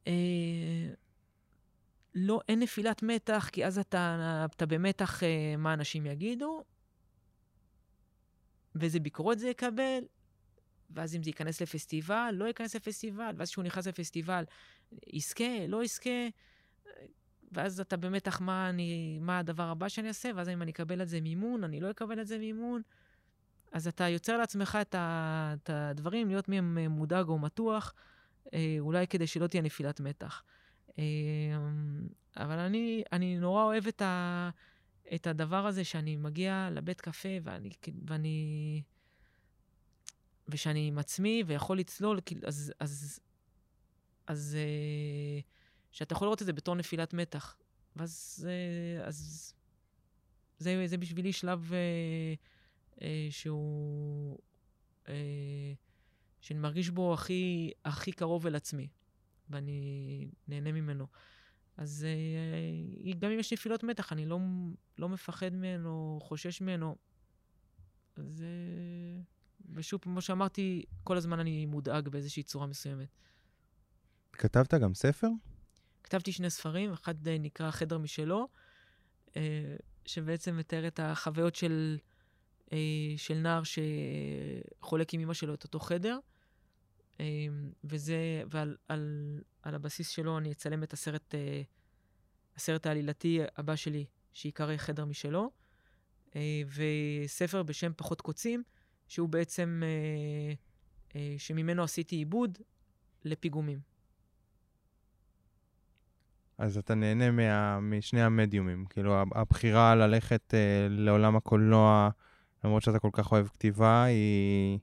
אה, 0.06 0.92
לא, 2.14 2.40
אין 2.48 2.58
נפילת 2.58 3.02
מתח, 3.02 3.48
כי 3.52 3.66
אז 3.66 3.78
אתה, 3.78 4.46
אתה 4.56 4.66
במתח 4.66 5.22
מה 5.58 5.74
אנשים 5.74 6.06
יגידו, 6.06 6.64
ואיזה 8.74 9.00
ביקורות 9.00 9.38
זה 9.38 9.48
יקבל, 9.48 10.04
ואז 10.90 11.16
אם 11.16 11.22
זה 11.22 11.30
ייכנס 11.30 11.62
לפסטיבל, 11.62 12.34
לא 12.34 12.44
ייכנס 12.44 12.76
לפסטיבל, 12.76 13.34
ואז 13.36 13.50
כשהוא 13.50 13.64
נכנס 13.64 13.86
לפסטיבל, 13.86 14.44
יזכה, 15.06 15.66
לא 15.68 15.84
יזכה. 15.84 16.28
ואז 17.52 17.80
אתה 17.80 17.96
במתח 17.96 18.40
מה, 18.40 18.68
אני, 18.68 19.18
מה 19.20 19.38
הדבר 19.38 19.68
הבא 19.68 19.88
שאני 19.88 20.08
אעשה, 20.08 20.30
ואז 20.36 20.48
אם 20.48 20.62
אני 20.62 20.70
אקבל 20.70 21.00
על 21.00 21.06
זה 21.06 21.20
מימון, 21.20 21.64
אני 21.64 21.80
לא 21.80 21.90
אקבל 21.90 22.18
על 22.18 22.24
זה 22.24 22.38
מימון. 22.38 22.82
אז 23.72 23.88
אתה 23.88 24.08
יוצר 24.08 24.36
לעצמך 24.36 24.78
את, 24.80 24.94
ה, 24.94 25.54
את 25.62 25.70
הדברים, 25.70 26.28
להיות 26.28 26.48
מהם 26.48 26.78
מודאג 26.78 27.28
או 27.28 27.38
מתוח, 27.38 27.94
אה, 27.96 28.02
אולי 28.78 29.06
כדי 29.06 29.26
שלא 29.26 29.46
תהיה 29.46 29.62
נפילת 29.62 30.00
מתח. 30.00 30.42
אה, 30.98 31.04
אבל 32.36 32.58
אני, 32.58 33.02
אני 33.12 33.38
נורא 33.38 33.62
אוהב 33.62 33.86
את, 33.86 34.02
ה, 34.02 34.50
את 35.14 35.26
הדבר 35.26 35.66
הזה 35.66 35.84
שאני 35.84 36.16
מגיע 36.16 36.68
לבית 36.72 37.00
קפה 37.00 37.28
ואני, 37.42 37.70
ואני 38.06 38.82
ושאני 40.48 40.88
עם 40.88 40.98
עצמי 40.98 41.42
ויכול 41.46 41.78
לצלול, 41.78 42.20
אז, 42.46 42.72
אז, 42.80 43.20
אז 44.26 44.56
אה, 44.58 45.40
שאתה 45.90 46.12
יכול 46.12 46.26
לראות 46.26 46.42
את 46.42 46.46
זה 46.46 46.52
בתור 46.52 46.74
נפילת 46.74 47.14
מתח. 47.14 47.56
ואז 47.96 48.46
אה, 48.48 49.06
אז 49.06 49.52
זה, 50.58 50.82
זה 50.86 50.98
בשבילי 50.98 51.32
שלב 51.32 51.72
אה, 51.72 51.78
אה, 53.02 53.26
שהוא... 53.30 54.38
אה, 55.08 55.72
שאני 56.42 56.58
מרגיש 56.58 56.90
בו 56.90 57.14
הכי, 57.14 57.70
הכי 57.84 58.12
קרוב 58.12 58.46
אל 58.46 58.56
עצמי, 58.56 58.88
ואני 59.50 60.28
נהנה 60.48 60.72
ממנו. 60.72 61.06
אז 61.76 62.06
אה, 62.08 63.12
גם 63.18 63.30
אם 63.30 63.38
יש 63.38 63.52
נפילות 63.52 63.82
מתח, 63.82 64.12
אני 64.12 64.26
לא, 64.26 64.38
לא 64.98 65.08
מפחד 65.08 65.52
ממנו, 65.52 66.18
חושש 66.22 66.60
ממנו. 66.60 66.96
אז... 68.16 68.42
אה, 68.42 69.22
ושוב, 69.74 70.00
כמו 70.00 70.20
שאמרתי, 70.20 70.84
כל 71.04 71.16
הזמן 71.16 71.40
אני 71.40 71.66
מודאג 71.66 72.08
באיזושהי 72.08 72.42
צורה 72.42 72.66
מסוימת. 72.66 73.08
כתבת 74.32 74.74
גם 74.74 74.94
ספר? 74.94 75.28
כתבתי 76.04 76.32
שני 76.32 76.50
ספרים, 76.50 76.92
אחד 76.92 77.28
אה, 77.28 77.38
נקרא 77.38 77.70
חדר 77.70 77.98
משלו, 77.98 78.48
אה, 79.36 79.76
שבעצם 80.06 80.56
מתאר 80.56 80.86
את 80.86 81.00
החוויות 81.02 81.54
של, 81.54 81.98
אה, 82.72 82.78
של 83.16 83.34
נער 83.34 83.62
שחולק 83.64 85.14
עם 85.14 85.20
אמא 85.20 85.34
שלו 85.34 85.54
את 85.54 85.64
אותו 85.64 85.80
חדר. 85.80 86.18
אה, 87.22 87.46
וזה, 87.84 88.42
ועל 88.50 88.76
על, 88.88 89.40
על 89.62 89.74
הבסיס 89.74 90.08
שלו 90.08 90.38
אני 90.38 90.52
אצלם 90.52 90.82
את 90.82 90.92
הסרט, 90.92 91.34
אה, 91.34 91.62
הסרט 92.56 92.86
העלילתי 92.86 93.40
הבא 93.56 93.76
שלי, 93.76 94.06
שייקרא 94.32 94.76
חדר 94.76 95.04
משלו, 95.04 95.50
אה, 96.36 96.62
וספר 97.24 97.62
בשם 97.62 97.92
פחות 97.96 98.20
קוצים, 98.20 98.62
שהוא 99.08 99.28
בעצם, 99.28 99.82
אה, 101.14 101.34
שממנו 101.38 101.82
עשיתי 101.82 102.16
עיבוד 102.16 102.58
לפיגומים. 103.24 103.80
אז 106.58 106.78
אתה 106.78 106.94
נהנה 106.94 107.30
מה, 107.30 107.80
משני 107.80 108.22
המדיומים. 108.22 108.84
כאילו, 108.90 109.22
הבחירה 109.34 109.94
ללכת 109.94 110.54
לעולם 110.90 111.36
הקולנוע, 111.36 112.10
למרות 112.64 112.82
שאתה 112.82 112.98
כל 112.98 113.10
כך 113.12 113.32
אוהב 113.32 113.46
כתיבה, 113.48 114.04
היא... 114.04 114.78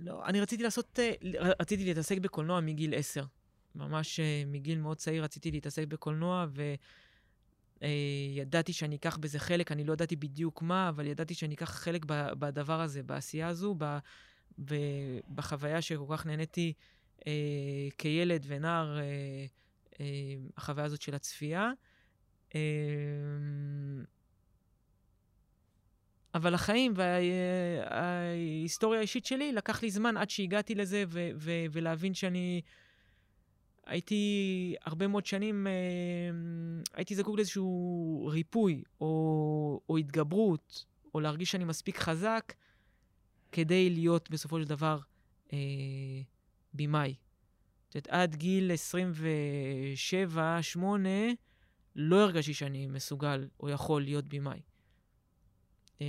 לא, 0.00 0.26
אני 0.26 0.40
רציתי 0.40 0.62
לעשות, 0.62 0.98
אה, 0.98 1.12
רציתי 1.60 1.84
להתעסק 1.84 2.18
בקולנוע 2.18 2.60
מגיל 2.60 2.94
עשר. 2.94 3.24
ממש 3.74 4.20
אה, 4.20 4.42
מגיל 4.46 4.78
מאוד 4.78 4.96
צעיר 4.96 5.24
רציתי 5.24 5.50
להתעסק 5.50 5.86
בקולנוע, 5.86 6.46
וידעתי 7.80 8.72
אה, 8.72 8.76
שאני 8.76 8.96
אקח 8.96 9.16
בזה 9.16 9.38
חלק, 9.38 9.72
אני 9.72 9.84
לא 9.84 9.92
ידעתי 9.92 10.16
בדיוק 10.16 10.62
מה, 10.62 10.88
אבל 10.88 11.06
ידעתי 11.06 11.34
שאני 11.34 11.54
אקח 11.54 11.70
חלק 11.70 12.04
בדבר 12.38 12.80
הזה, 12.80 13.02
בעשייה 13.02 13.48
הזו, 13.48 13.76
בחוויה 15.34 15.82
שכל 15.82 16.06
כך 16.10 16.26
נהניתי 16.26 16.72
כילד 17.98 18.44
ונער, 18.46 18.98
החוויה 20.56 20.86
הזאת 20.86 21.02
של 21.02 21.14
הצפייה. 21.14 21.70
אה, 22.54 22.60
אבל 26.34 26.54
החיים 26.54 26.92
וההיסטוריה 27.86 28.98
האישית 28.98 29.26
שלי, 29.26 29.52
לקח 29.52 29.82
לי 29.82 29.90
זמן 29.90 30.16
עד 30.16 30.30
שהגעתי 30.30 30.74
לזה 30.74 31.04
ו- 31.08 31.30
ו- 31.36 31.66
ולהבין 31.72 32.14
שאני... 32.14 32.62
הייתי 33.88 34.74
הרבה 34.84 35.06
מאוד 35.06 35.26
שנים, 35.26 35.66
אה, 35.66 35.72
הייתי 36.94 37.14
זקוק 37.14 37.36
לאיזשהו 37.36 38.28
ריפוי 38.32 38.82
או, 39.00 39.80
או 39.88 39.96
התגברות, 39.96 40.84
או 41.14 41.20
להרגיש 41.20 41.50
שאני 41.50 41.64
מספיק 41.64 41.98
חזק 41.98 42.52
כדי 43.52 43.90
להיות 43.90 44.30
בסופו 44.30 44.60
של 44.60 44.68
דבר 44.68 44.98
אה, 45.52 45.58
במאי. 46.74 47.14
זאת 47.88 47.94
אומרת, 47.94 48.08
עד 48.08 48.36
גיל 48.36 48.70
27-8 50.76 50.78
לא 51.96 52.22
הרגשתי 52.22 52.54
שאני 52.54 52.86
מסוגל 52.86 53.48
או 53.60 53.68
יכול 53.68 54.02
להיות 54.02 54.24
במאי. 54.28 54.60
אה, 56.00 56.06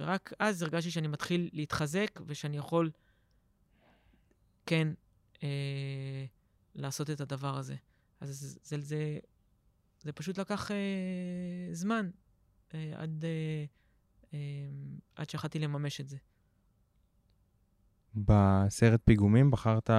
ורק 0.00 0.32
אז 0.38 0.62
הרגשתי 0.62 0.90
שאני 0.90 1.08
מתחיל 1.08 1.50
להתחזק 1.52 2.20
ושאני 2.26 2.56
יכול, 2.56 2.90
כן, 4.66 4.88
אה, 5.42 6.24
לעשות 6.74 7.10
את 7.10 7.20
הדבר 7.20 7.58
הזה. 7.58 7.76
אז 8.20 8.40
זה, 8.40 8.58
זה, 8.62 8.80
זה, 8.86 9.18
זה 10.00 10.12
פשוט 10.12 10.38
לקח 10.38 10.70
אה, 10.70 10.76
זמן 11.72 12.10
אה, 12.74 12.92
עד, 12.96 13.24
אה, 13.24 13.64
אה, 14.34 14.38
עד 15.16 15.30
שיכלתי 15.30 15.58
לממש 15.58 16.00
את 16.00 16.08
זה. 16.08 16.16
בסרט 18.14 19.00
פיגומים 19.04 19.50
בחרת 19.50 19.90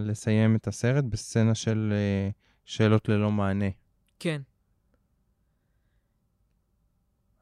לסיים 0.00 0.56
את 0.56 0.68
הסרט 0.68 1.04
בסצנה 1.04 1.54
של 1.54 1.92
אה, 1.92 2.30
שאלות 2.64 3.08
ללא 3.08 3.30
מענה. 3.32 3.68
כן. 4.18 4.42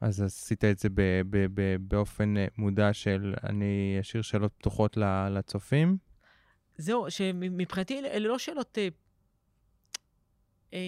אז 0.01 0.21
עשית 0.21 0.63
את 0.63 0.79
זה 0.79 0.89
ב- 0.89 1.21
ב- 1.29 1.47
ב- 1.53 1.75
באופן 1.79 2.37
אה, 2.37 2.45
מודע 2.57 2.93
של 2.93 3.33
אני 3.43 3.97
אשאיר 4.01 4.23
שאלות 4.23 4.53
פתוחות 4.57 4.97
לצופים? 5.31 5.97
זהו, 6.77 7.11
שמבחינתי 7.11 7.99
אלה 7.99 8.27
לא 8.27 8.39
שאלות... 8.39 8.77
אה, 8.77 8.87
אה, 10.73 10.79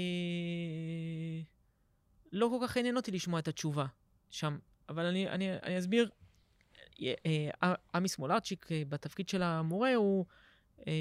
לא 2.32 2.50
כל 2.60 2.68
כך 2.68 2.78
עניין 2.78 2.98
אותי 2.98 3.12
לשמוע 3.12 3.40
את 3.40 3.48
התשובה 3.48 3.86
שם, 4.30 4.58
אבל 4.90 5.06
אני, 5.06 5.30
אני, 5.30 5.54
אני 5.64 5.80
אסביר. 5.80 6.10
אה, 7.02 7.74
עמי 7.94 8.08
סמולרצ'יק 8.08 8.70
בתפקיד 8.90 9.30
של 9.30 9.44
המורה, 9.44 9.96
הוא, 9.96 10.26
אה, 10.88 10.94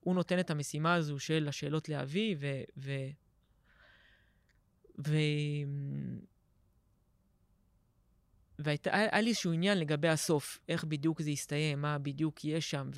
הוא 0.00 0.14
נותן 0.14 0.40
את 0.40 0.50
המשימה 0.50 0.94
הזו 0.94 1.18
של 1.18 1.48
השאלות 1.48 1.88
לאבי, 1.88 2.36
ו... 2.38 2.46
ו, 2.76 2.92
ו 5.06 5.16
והיה 8.58 9.20
לי 9.20 9.28
איזשהו 9.30 9.52
עניין 9.52 9.78
לגבי 9.78 10.08
הסוף, 10.08 10.58
איך 10.68 10.84
בדיוק 10.84 11.22
זה 11.22 11.30
יסתיים, 11.30 11.80
מה 11.80 11.98
בדיוק 11.98 12.44
יהיה 12.44 12.60
שם, 12.60 12.90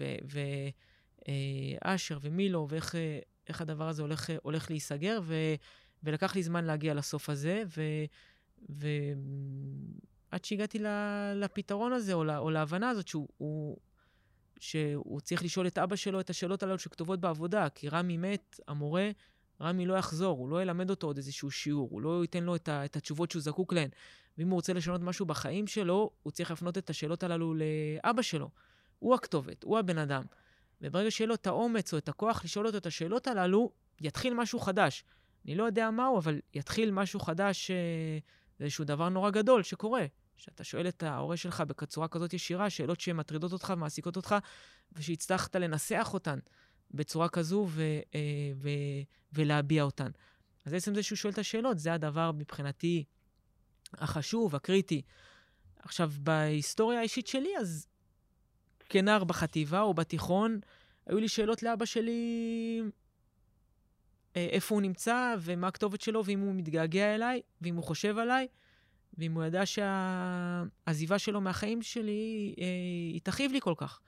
ואשר 1.84 2.14
אה, 2.14 2.20
ומילו, 2.22 2.66
ואיך 2.70 2.94
איך 3.48 3.60
הדבר 3.60 3.88
הזה 3.88 4.02
הולך, 4.02 4.30
הולך 4.42 4.70
להיסגר, 4.70 5.20
ו, 5.22 5.34
ולקח 6.02 6.36
לי 6.36 6.42
זמן 6.42 6.64
להגיע 6.64 6.94
לסוף 6.94 7.30
הזה, 7.30 7.62
ו, 7.76 7.82
ועד 8.68 10.44
שהגעתי 10.44 10.78
לפתרון 11.34 11.92
הזה, 11.92 12.12
או, 12.12 12.24
לה, 12.24 12.38
או 12.38 12.50
להבנה 12.50 12.88
הזאת 12.88 13.08
שהוא... 13.08 13.28
הוא, 13.36 13.76
שהוא 14.60 15.20
צריך 15.20 15.44
לשאול 15.44 15.66
את 15.66 15.78
אבא 15.78 15.96
שלו 15.96 16.20
את 16.20 16.30
השאלות 16.30 16.62
הללו 16.62 16.78
שכתובות 16.78 17.20
בעבודה, 17.20 17.68
כי 17.68 17.88
רמי 17.88 18.16
מת, 18.16 18.60
המורה, 18.68 19.10
רמי 19.60 19.86
לא 19.86 19.94
יחזור, 19.94 20.38
הוא 20.38 20.48
לא 20.48 20.62
ילמד 20.62 20.90
אותו 20.90 21.06
עוד 21.06 21.16
איזשהו 21.16 21.50
שיעור, 21.50 21.88
הוא 21.90 22.02
לא 22.02 22.22
ייתן 22.22 22.44
לו 22.44 22.56
את, 22.56 22.68
ה, 22.68 22.84
את 22.84 22.96
התשובות 22.96 23.30
שהוא 23.30 23.42
זקוק 23.42 23.72
להן. 23.72 23.88
ואם 24.38 24.48
הוא 24.48 24.54
רוצה 24.54 24.72
לשנות 24.72 25.00
משהו 25.00 25.26
בחיים 25.26 25.66
שלו, 25.66 26.10
הוא 26.22 26.30
צריך 26.30 26.50
להפנות 26.50 26.78
את 26.78 26.90
השאלות 26.90 27.22
הללו 27.22 27.54
לאבא 27.54 28.22
שלו. 28.22 28.50
הוא 28.98 29.14
הכתובת, 29.14 29.62
הוא 29.62 29.78
הבן 29.78 29.98
אדם. 29.98 30.24
וברגע 30.80 31.10
שיהיה 31.10 31.28
לו 31.28 31.34
את 31.34 31.46
האומץ 31.46 31.92
או 31.92 31.98
את 31.98 32.08
הכוח 32.08 32.44
לשאול 32.44 32.66
אותו 32.66 32.78
את 32.78 32.86
השאלות 32.86 33.26
הללו, 33.26 33.72
יתחיל 34.00 34.34
משהו 34.34 34.60
חדש. 34.60 35.04
אני 35.44 35.54
לא 35.54 35.64
יודע 35.64 35.90
מהו, 35.90 36.18
אבל 36.18 36.40
יתחיל 36.54 36.90
משהו 36.90 37.20
חדש, 37.20 37.70
אה, 37.70 37.76
זה 38.58 38.64
איזשהו 38.64 38.84
דבר 38.84 39.08
נורא 39.08 39.30
גדול 39.30 39.62
שקורה. 39.62 40.06
שאתה 40.36 40.64
שואל 40.64 40.88
את 40.88 41.02
ההורה 41.02 41.36
שלך 41.36 41.60
בצורה 41.60 42.08
כזאת 42.08 42.32
ישירה, 42.32 42.70
שאלות 42.70 43.00
שמטרידות 43.00 43.52
אותך 43.52 43.72
ומעסיקות 43.76 44.16
אותך, 44.16 44.34
ושהצלחת 44.92 45.56
לנסח 45.56 46.10
אותן 46.14 46.38
בצורה 46.90 47.28
כזו 47.28 47.66
ו, 47.68 47.82
אה, 48.14 48.20
ו, 48.56 48.68
ולהביע 49.32 49.82
אותן. 49.82 50.10
אז 50.66 50.72
בעצם 50.72 50.94
זה 50.94 51.02
שהוא 51.02 51.16
שואל 51.16 51.32
את 51.32 51.38
השאלות, 51.38 51.78
זה 51.78 51.94
הדבר 51.94 52.32
מבחינתי 52.32 53.04
החשוב, 53.94 54.56
הקריטי. 54.56 55.02
עכשיו, 55.78 56.12
בהיסטוריה 56.18 56.98
האישית 56.98 57.26
שלי, 57.26 57.58
אז 57.60 57.86
כנער 58.88 59.24
בחטיבה 59.24 59.80
או 59.80 59.94
בתיכון, 59.94 60.60
היו 61.06 61.18
לי 61.18 61.28
שאלות 61.28 61.62
לאבא 61.62 61.84
שלי 61.84 62.82
אה, 64.36 64.48
איפה 64.50 64.74
הוא 64.74 64.82
נמצא 64.82 65.34
ומה 65.40 65.68
הכתובת 65.68 66.00
שלו, 66.00 66.24
ואם 66.24 66.40
הוא 66.40 66.54
מתגעגע 66.54 67.14
אליי, 67.14 67.40
ואם 67.62 67.76
הוא 67.76 67.84
חושב 67.84 68.18
עליי, 68.18 68.46
ואם 69.18 69.32
הוא 69.32 69.44
ידע 69.44 69.62
שהעזיבה 69.66 71.18
שלו 71.18 71.40
מהחיים 71.40 71.82
שלי, 71.82 72.54
אה, 72.58 72.64
היא 73.12 73.20
תכאיב 73.22 73.52
לי 73.52 73.60
כל 73.60 73.74
כך. 73.76 74.00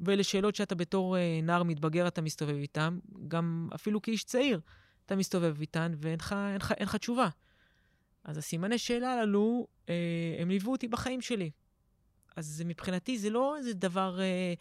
ואלה 0.00 0.24
שאלות 0.24 0.54
שאתה 0.54 0.74
בתור 0.74 1.16
אה, 1.16 1.40
נער 1.42 1.62
מתבגר, 1.62 2.08
אתה 2.08 2.22
מסתובב 2.22 2.56
איתן, 2.56 2.98
גם 3.28 3.68
אפילו 3.74 4.02
כאיש 4.02 4.24
צעיר, 4.24 4.60
אתה 5.06 5.16
מסתובב 5.16 5.60
איתן 5.60 5.92
ואין 5.98 6.18
לך 6.80 6.96
תשובה. 6.96 7.28
אז 8.24 8.38
הסימני 8.38 8.78
שאלה 8.78 9.12
הללו, 9.12 9.66
אה, 9.88 9.94
הם 10.38 10.50
ליוו 10.50 10.72
אותי 10.72 10.88
בחיים 10.88 11.20
שלי. 11.20 11.50
אז 12.36 12.62
מבחינתי 12.66 13.18
זה 13.18 13.30
לא 13.30 13.56
איזה 13.56 13.74
דבר 13.74 14.20
אה, 14.20 14.54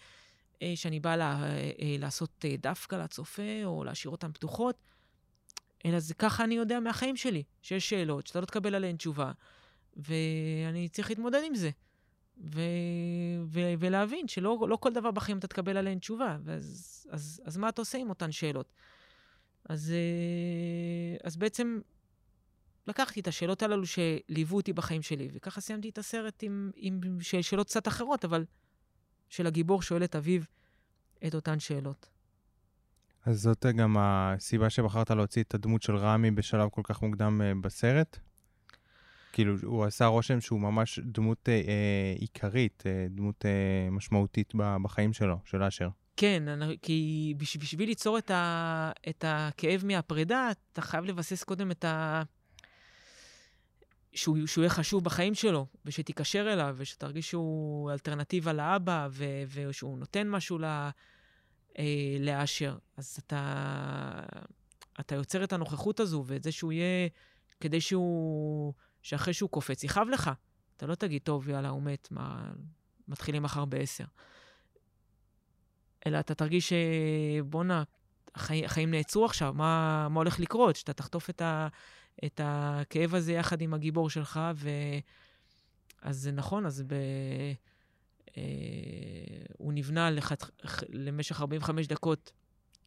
אה, 0.61 0.73
שאני 0.75 0.99
באה 0.99 1.17
לה, 1.17 1.43
אה, 1.43 1.71
אה, 1.81 1.95
לעשות 1.99 2.45
אה, 2.45 2.55
דווקא 2.57 2.95
לצופה, 2.95 3.63
או 3.65 3.83
להשאיר 3.83 4.11
אותן 4.11 4.31
פתוחות, 4.31 4.75
אלא 5.85 5.99
זה 5.99 6.13
ככה 6.13 6.43
אני 6.43 6.55
יודע 6.55 6.79
מהחיים 6.79 7.15
שלי, 7.15 7.43
שיש 7.61 7.89
שאלות 7.89 8.27
שאתה 8.27 8.39
לא 8.41 8.45
תקבל 8.45 8.75
עליהן 8.75 8.95
תשובה, 8.97 9.31
ואני 9.97 10.89
צריך 10.89 11.09
להתמודד 11.09 11.41
עם 11.45 11.55
זה. 11.55 11.69
ו- 12.43 12.61
ו- 13.45 13.73
ולהבין 13.79 14.27
שלא 14.27 14.65
לא 14.69 14.75
כל 14.75 14.93
דבר 14.93 15.11
בחיים 15.11 15.37
אתה 15.37 15.47
תקבל 15.47 15.77
עליהן 15.77 15.99
תשובה, 15.99 16.37
ואז, 16.43 17.07
אז, 17.09 17.41
אז 17.45 17.57
מה 17.57 17.69
אתה 17.69 17.81
עושה 17.81 17.97
עם 17.97 18.09
אותן 18.09 18.31
שאלות? 18.31 18.73
אז, 19.69 19.91
אה, 19.91 21.17
אז 21.27 21.37
בעצם 21.37 21.79
לקחתי 22.89 23.19
את 23.19 23.27
השאלות 23.27 23.63
הללו 23.63 23.83
שליוו 23.85 24.55
אותי 24.55 24.73
בחיים 24.73 25.01
שלי, 25.01 25.29
וככה 25.33 25.61
סיימתי 25.61 25.89
את 25.89 25.97
הסרט 25.97 26.43
עם, 26.43 26.71
עם 26.75 26.99
שאלות 27.41 27.67
קצת 27.67 27.87
אחרות, 27.87 28.25
אבל 28.25 28.45
של 29.29 29.47
הגיבור 29.47 29.81
שואל 29.81 30.03
את 30.03 30.15
אביו 30.15 30.41
את 31.27 31.35
אותן 31.35 31.59
שאלות. 31.59 32.09
אז 33.25 33.41
זאת 33.41 33.65
גם 33.65 33.95
הסיבה 33.99 34.69
שבחרת 34.69 35.11
להוציא 35.11 35.43
את 35.43 35.53
הדמות 35.53 35.81
של 35.81 35.95
רמי 35.95 36.31
בשלב 36.31 36.69
כל 36.69 36.81
כך 36.83 37.01
מוקדם 37.01 37.41
uh, 37.41 37.61
בסרט? 37.61 38.19
כאילו, 39.33 39.55
הוא 39.63 39.85
עשה 39.85 40.05
רושם 40.05 40.41
שהוא 40.41 40.59
ממש 40.59 40.99
דמות 40.99 41.49
uh, 41.49 41.65
uh, 41.65 42.21
עיקרית, 42.21 42.83
uh, 42.85 43.15
דמות 43.15 43.45
uh, 43.45 43.91
משמעותית 43.91 44.53
בחיים 44.55 45.13
שלו, 45.13 45.39
של 45.45 45.63
אשר. 45.63 45.89
כן, 46.17 46.43
כי 46.81 47.33
בשביל 47.37 47.89
ליצור 47.89 48.17
את, 48.17 48.31
ה, 48.31 48.91
את 49.09 49.25
הכאב 49.27 49.85
מהפרידה, 49.85 50.49
אתה 50.73 50.81
חייב 50.81 51.05
לבסס 51.05 51.43
קודם 51.43 51.71
את, 51.71 51.85
ה, 51.85 52.23
שהוא, 54.13 54.47
שהוא 54.47 54.61
יהיה 54.61 54.69
חשוב 54.69 55.03
בחיים 55.03 55.35
שלו, 55.35 55.67
ושתיקשר 55.85 56.53
אליו, 56.53 56.75
ושתרגיש 56.77 57.29
שהוא 57.29 57.91
אלטרנטיבה 57.91 58.53
לאבא, 58.53 59.07
ו, 59.11 59.25
ושהוא 59.47 59.97
נותן 59.97 60.29
משהו 60.29 60.57
ל, 60.57 60.65
אה, 61.79 62.17
לאשר. 62.19 62.77
אז 62.97 63.19
אתה, 63.25 64.23
אתה 64.99 65.15
יוצר 65.15 65.43
את 65.43 65.53
הנוכחות 65.53 65.99
הזו, 65.99 66.23
ואת 66.27 66.43
זה 66.43 66.51
שהוא 66.51 66.71
יהיה, 66.71 67.09
כדי 67.59 67.81
שהוא, 67.81 68.73
שאחרי 69.01 69.33
שהוא 69.33 69.49
קופץ, 69.49 69.83
יכאב 69.83 70.07
לך. 70.07 70.31
אתה 70.77 70.87
לא 70.87 70.95
תגיד, 70.95 71.21
טוב, 71.21 71.49
יאללה, 71.49 71.69
הוא 71.69 71.81
מת, 71.81 72.07
מה, 72.11 72.51
מתחילים 73.07 73.43
מחר 73.43 73.65
בעשר. 73.65 74.05
אלא 76.07 76.19
אתה 76.19 76.35
תרגיש 76.35 76.73
שבואנה, 76.73 77.83
החיים, 78.35 78.65
החיים 78.65 78.91
נעצרו 78.91 79.25
עכשיו, 79.25 79.53
מה, 79.53 80.07
מה 80.09 80.19
הולך 80.19 80.39
לקרות? 80.39 80.75
שאתה 80.75 80.93
תחטוף 80.93 81.29
את, 81.29 81.41
ה, 81.41 81.67
את 82.25 82.41
הכאב 82.43 83.15
הזה 83.15 83.33
יחד 83.33 83.61
עם 83.61 83.73
הגיבור 83.73 84.09
שלך, 84.09 84.39
ו... 84.55 84.69
אז 86.01 86.17
זה 86.17 86.31
נכון, 86.31 86.65
אז 86.65 86.83
ב... 86.87 86.93
אה, 88.37 88.43
הוא 89.57 89.73
נבנה 89.73 90.11
לחת... 90.11 90.43
למשך 90.89 91.41
45 91.41 91.87
דקות 91.87 92.31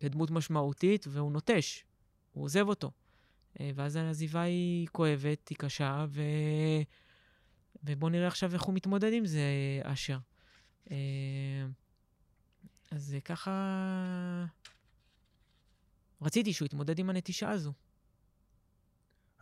כדמות 0.01 0.31
משמעותית, 0.31 1.07
והוא 1.11 1.33
נוטש, 1.33 1.85
הוא 2.33 2.45
עוזב 2.45 2.69
אותו. 2.69 2.91
אה, 3.61 3.71
ואז 3.75 3.97
העזיבה 3.97 4.41
היא 4.41 4.89
כואבת, 4.93 5.49
היא 5.49 5.59
קשה, 5.59 6.07
ו... 6.09 6.23
ובואו 7.85 8.11
נראה 8.11 8.27
עכשיו 8.27 8.53
איך 8.55 8.63
הוא 8.63 8.75
מתמודד 8.75 9.13
עם 9.13 9.27
זה, 9.27 9.43
אשר. 9.83 10.19
אה, 10.91 10.97
אז 12.91 13.17
ככה... 13.25 14.45
רציתי 16.23 16.53
שהוא 16.53 16.67
יתמודד 16.67 16.99
עם 16.99 17.11
הנטישה 17.11 17.51
הזו. 17.51 17.73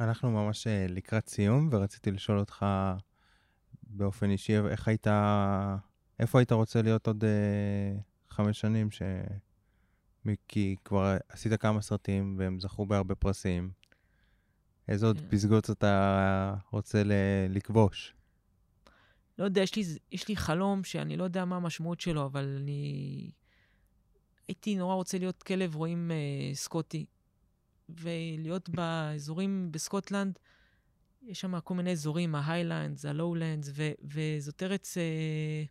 אנחנו 0.00 0.30
ממש 0.30 0.66
אה, 0.66 0.86
לקראת 0.88 1.28
סיום, 1.28 1.68
ורציתי 1.72 2.10
לשאול 2.10 2.38
אותך 2.38 2.66
באופן 3.82 4.30
אישי, 4.30 4.58
איך 4.58 4.88
היית, 4.88 5.06
איפה 6.18 6.38
היית 6.38 6.52
רוצה 6.52 6.82
להיות 6.82 7.06
עוד 7.06 7.24
אה, 7.24 8.00
חמש 8.28 8.60
שנים, 8.60 8.90
ש... 8.90 9.02
כי 10.48 10.76
כבר 10.84 11.16
עשית 11.28 11.60
כמה 11.60 11.80
סרטים 11.82 12.36
והם 12.38 12.60
זכו 12.60 12.86
בהרבה 12.86 13.14
פרסים. 13.14 13.70
איזה 14.88 15.06
עוד 15.06 15.20
כן. 15.20 15.28
פסגות 15.30 15.70
אתה 15.70 16.54
רוצה 16.70 17.02
ל- 17.04 17.12
לכבוש? 17.48 18.14
לא 19.38 19.44
יודע, 19.44 19.60
יש 19.60 19.76
לי, 19.76 19.82
יש 20.12 20.28
לי 20.28 20.36
חלום 20.36 20.84
שאני 20.84 21.16
לא 21.16 21.24
יודע 21.24 21.44
מה 21.44 21.56
המשמעות 21.56 22.00
שלו, 22.00 22.26
אבל 22.26 22.56
אני 22.60 23.30
הייתי 24.48 24.76
נורא 24.76 24.94
רוצה 24.94 25.18
להיות 25.18 25.42
כלב 25.42 25.76
רועים 25.76 26.10
אה, 26.10 26.54
סקוטי, 26.54 27.06
ולהיות 28.00 28.68
באזורים 28.68 29.72
בסקוטלנד, 29.72 30.38
יש 31.22 31.40
שם 31.40 31.60
כל 31.60 31.74
מיני 31.74 31.92
אזורים, 31.92 32.34
ההיילנדס, 32.34 33.04
הלואולנדס, 33.04 33.72
וזאת 34.02 34.62
ארץ 34.62 34.96
אה, 34.98 35.64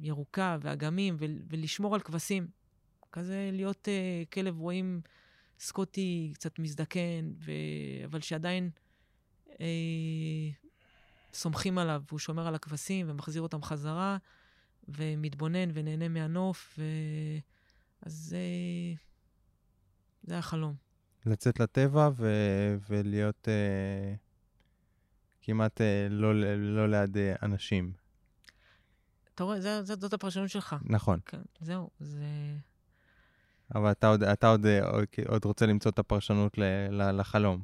ירוקה 0.00 0.56
ואגמים, 0.60 1.16
ו- 1.18 1.24
ולשמור 1.48 1.94
על 1.94 2.00
כבשים. 2.00 2.48
כזה 3.12 3.50
להיות 3.52 3.88
אה, 3.88 4.22
כלב 4.32 4.58
רועים 4.58 5.00
סקוטי 5.58 6.30
קצת 6.34 6.58
מזדקן, 6.58 7.30
ו... 7.38 7.52
אבל 8.04 8.20
שעדיין 8.20 8.70
אה, 9.60 9.66
סומכים 11.32 11.78
עליו, 11.78 12.02
והוא 12.08 12.18
שומר 12.18 12.46
על 12.46 12.54
הכבשים 12.54 13.10
ומחזיר 13.10 13.42
אותם 13.42 13.62
חזרה. 13.62 14.18
ומתבונן 14.88 15.70
ונהנה 15.72 16.08
מהנוף, 16.08 16.78
ו... 16.78 16.84
אז 18.02 18.12
זה... 18.12 18.38
זה 20.22 20.38
החלום. 20.38 20.74
לצאת 21.26 21.60
לטבע 21.60 22.10
ו... 22.16 22.32
ולהיות 22.88 23.48
uh, 23.48 24.16
כמעט 25.42 25.80
uh, 25.80 25.84
לא, 26.10 26.40
לא 26.56 26.88
ליד 26.88 27.16
uh, 27.16 27.44
אנשים. 27.44 27.92
אתה 29.34 29.44
רואה, 29.44 29.60
זה, 29.60 29.82
זה, 29.82 29.94
זאת 29.98 30.12
הפרשנות 30.12 30.50
שלך. 30.50 30.76
נכון. 30.84 31.20
כן, 31.26 31.40
זהו, 31.60 31.90
זה... 32.00 32.24
אבל 33.74 33.90
אתה 33.90 34.08
עוד, 34.08 34.22
אתה 34.22 34.48
עוד, 34.48 34.66
עוד, 34.66 35.06
עוד 35.28 35.44
רוצה 35.44 35.66
למצוא 35.66 35.90
את 35.90 35.98
הפרשנות 35.98 36.58
ל, 36.58 36.62
ל, 36.90 37.20
לחלום. 37.20 37.62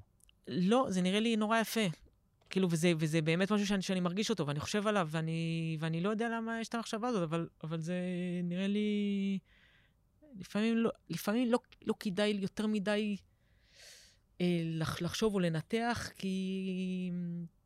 לא, 0.49 0.87
זה 0.89 1.03
נראה 1.03 1.21
לי 1.21 1.37
נורא 1.37 1.59
יפה. 1.59 1.87
כאילו, 2.51 2.69
וזה, 2.71 2.93
וזה 2.99 3.23
באמת 3.23 3.53
משהו 3.53 3.67
שאני, 3.67 3.83
שאני 3.83 4.01
מרגיש 4.01 4.31
אותו, 4.31 4.47
ואני 4.47 4.61
חושב 4.61 4.87
עליו, 4.87 5.09
ואני, 5.11 5.77
ואני 5.81 6.01
לא 6.01 6.09
יודע 6.09 6.29
למה 6.29 6.61
יש 6.61 6.69
את 6.69 6.75
המחשבה 6.75 7.09
הזאת, 7.09 7.23
אבל, 7.23 7.49
אבל 7.65 7.81
זה 7.81 7.95
נראה 8.45 8.67
לי... 8.67 9.39
לפעמים 10.39 10.77
לא, 10.77 10.91
לפעמים 11.11 11.53
לא, 11.53 11.59
לא 11.83 11.95
כדאי 12.01 12.39
יותר 12.41 12.67
מדי 12.67 13.17
אה, 14.41 14.61
לח, 14.65 15.03
לחשוב 15.03 15.35
או 15.35 15.41
לנתח, 15.41 16.11
כי 16.17 17.11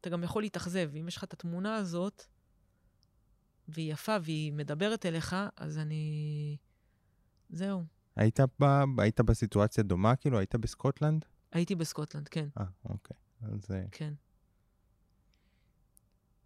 אתה 0.01 0.11
גם 0.11 0.23
יכול 0.23 0.43
להתאכזב. 0.43 0.91
אם 1.01 1.09
יש 1.09 1.17
לך 1.17 1.25
את 1.25 1.33
התמונה 1.33 1.77
הזאת, 1.77 2.23
והיא 3.69 3.93
יפה 3.93 4.17
והיא 4.23 4.53
מדברת 4.53 5.07
אליך, 5.07 5.37
אז 5.57 5.79
אני... 5.79 6.57
זהו. 7.51 7.85
היית, 8.17 8.41
ב... 8.61 8.65
היית 8.99 9.21
בסיטואציה 9.21 9.85
דומה? 9.85 10.17
כאילו, 10.17 10.39
היית 10.39 10.55
בסקוטלנד? 10.55 11.25
הייתי 11.53 11.75
בסקוטלנד, 11.75 12.29
כן. 12.29 12.49
אה, 12.59 12.65
אוקיי. 12.85 13.17
אז... 13.43 13.71
אה, 13.71 13.85
כן. 13.91 14.15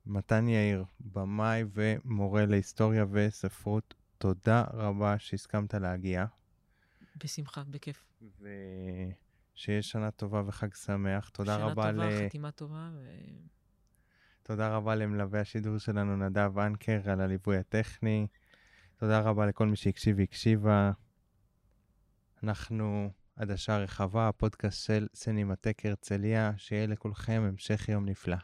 מתן 0.07 0.49
יאיר, 0.49 0.85
במאי 1.01 1.65
ומורה 1.73 2.47
להיסטוריה 2.47 3.07
וספרות, 3.11 3.95
תודה 4.19 4.65
רבה 4.73 5.19
שהסכמת 5.19 5.75
להגיע. 5.75 6.25
בשמחה, 7.25 7.65
בכיף. 7.65 8.05
ושיהיה 9.57 9.83
שנה 9.83 10.11
טובה 10.11 10.43
וחג 10.47 10.75
שמח. 10.75 11.29
תודה 11.29 11.57
רבה 11.57 11.93
ל... 11.93 11.95
שנה 11.95 12.11
טובה, 12.11 12.27
חתימה 12.29 12.51
טובה. 12.51 12.91
ו... 12.95 13.07
תודה 14.43 14.77
רבה 14.77 14.95
למלווה 14.95 15.41
השידור 15.41 15.79
שלנו, 15.79 16.17
נדב 16.17 16.59
אנקר, 16.59 17.11
על 17.11 17.21
הליווי 17.21 17.59
הטכני. 17.59 18.27
תודה 18.97 19.21
רבה 19.21 19.47
לכל 19.47 19.67
מי 19.67 19.77
שהקשיב 19.77 20.19
והקשיבה. 20.19 20.93
אנחנו 22.43 23.11
עדשה 23.37 23.79
רחבה, 23.79 24.29
הפודקאסט 24.29 24.87
של 24.87 25.07
סינמטק 25.15 25.87
הרצליה, 25.87 26.53
שיהיה 26.57 26.87
לכולכם 26.87 27.43
המשך 27.49 27.89
יום 27.89 28.09
נפלא. 28.09 28.37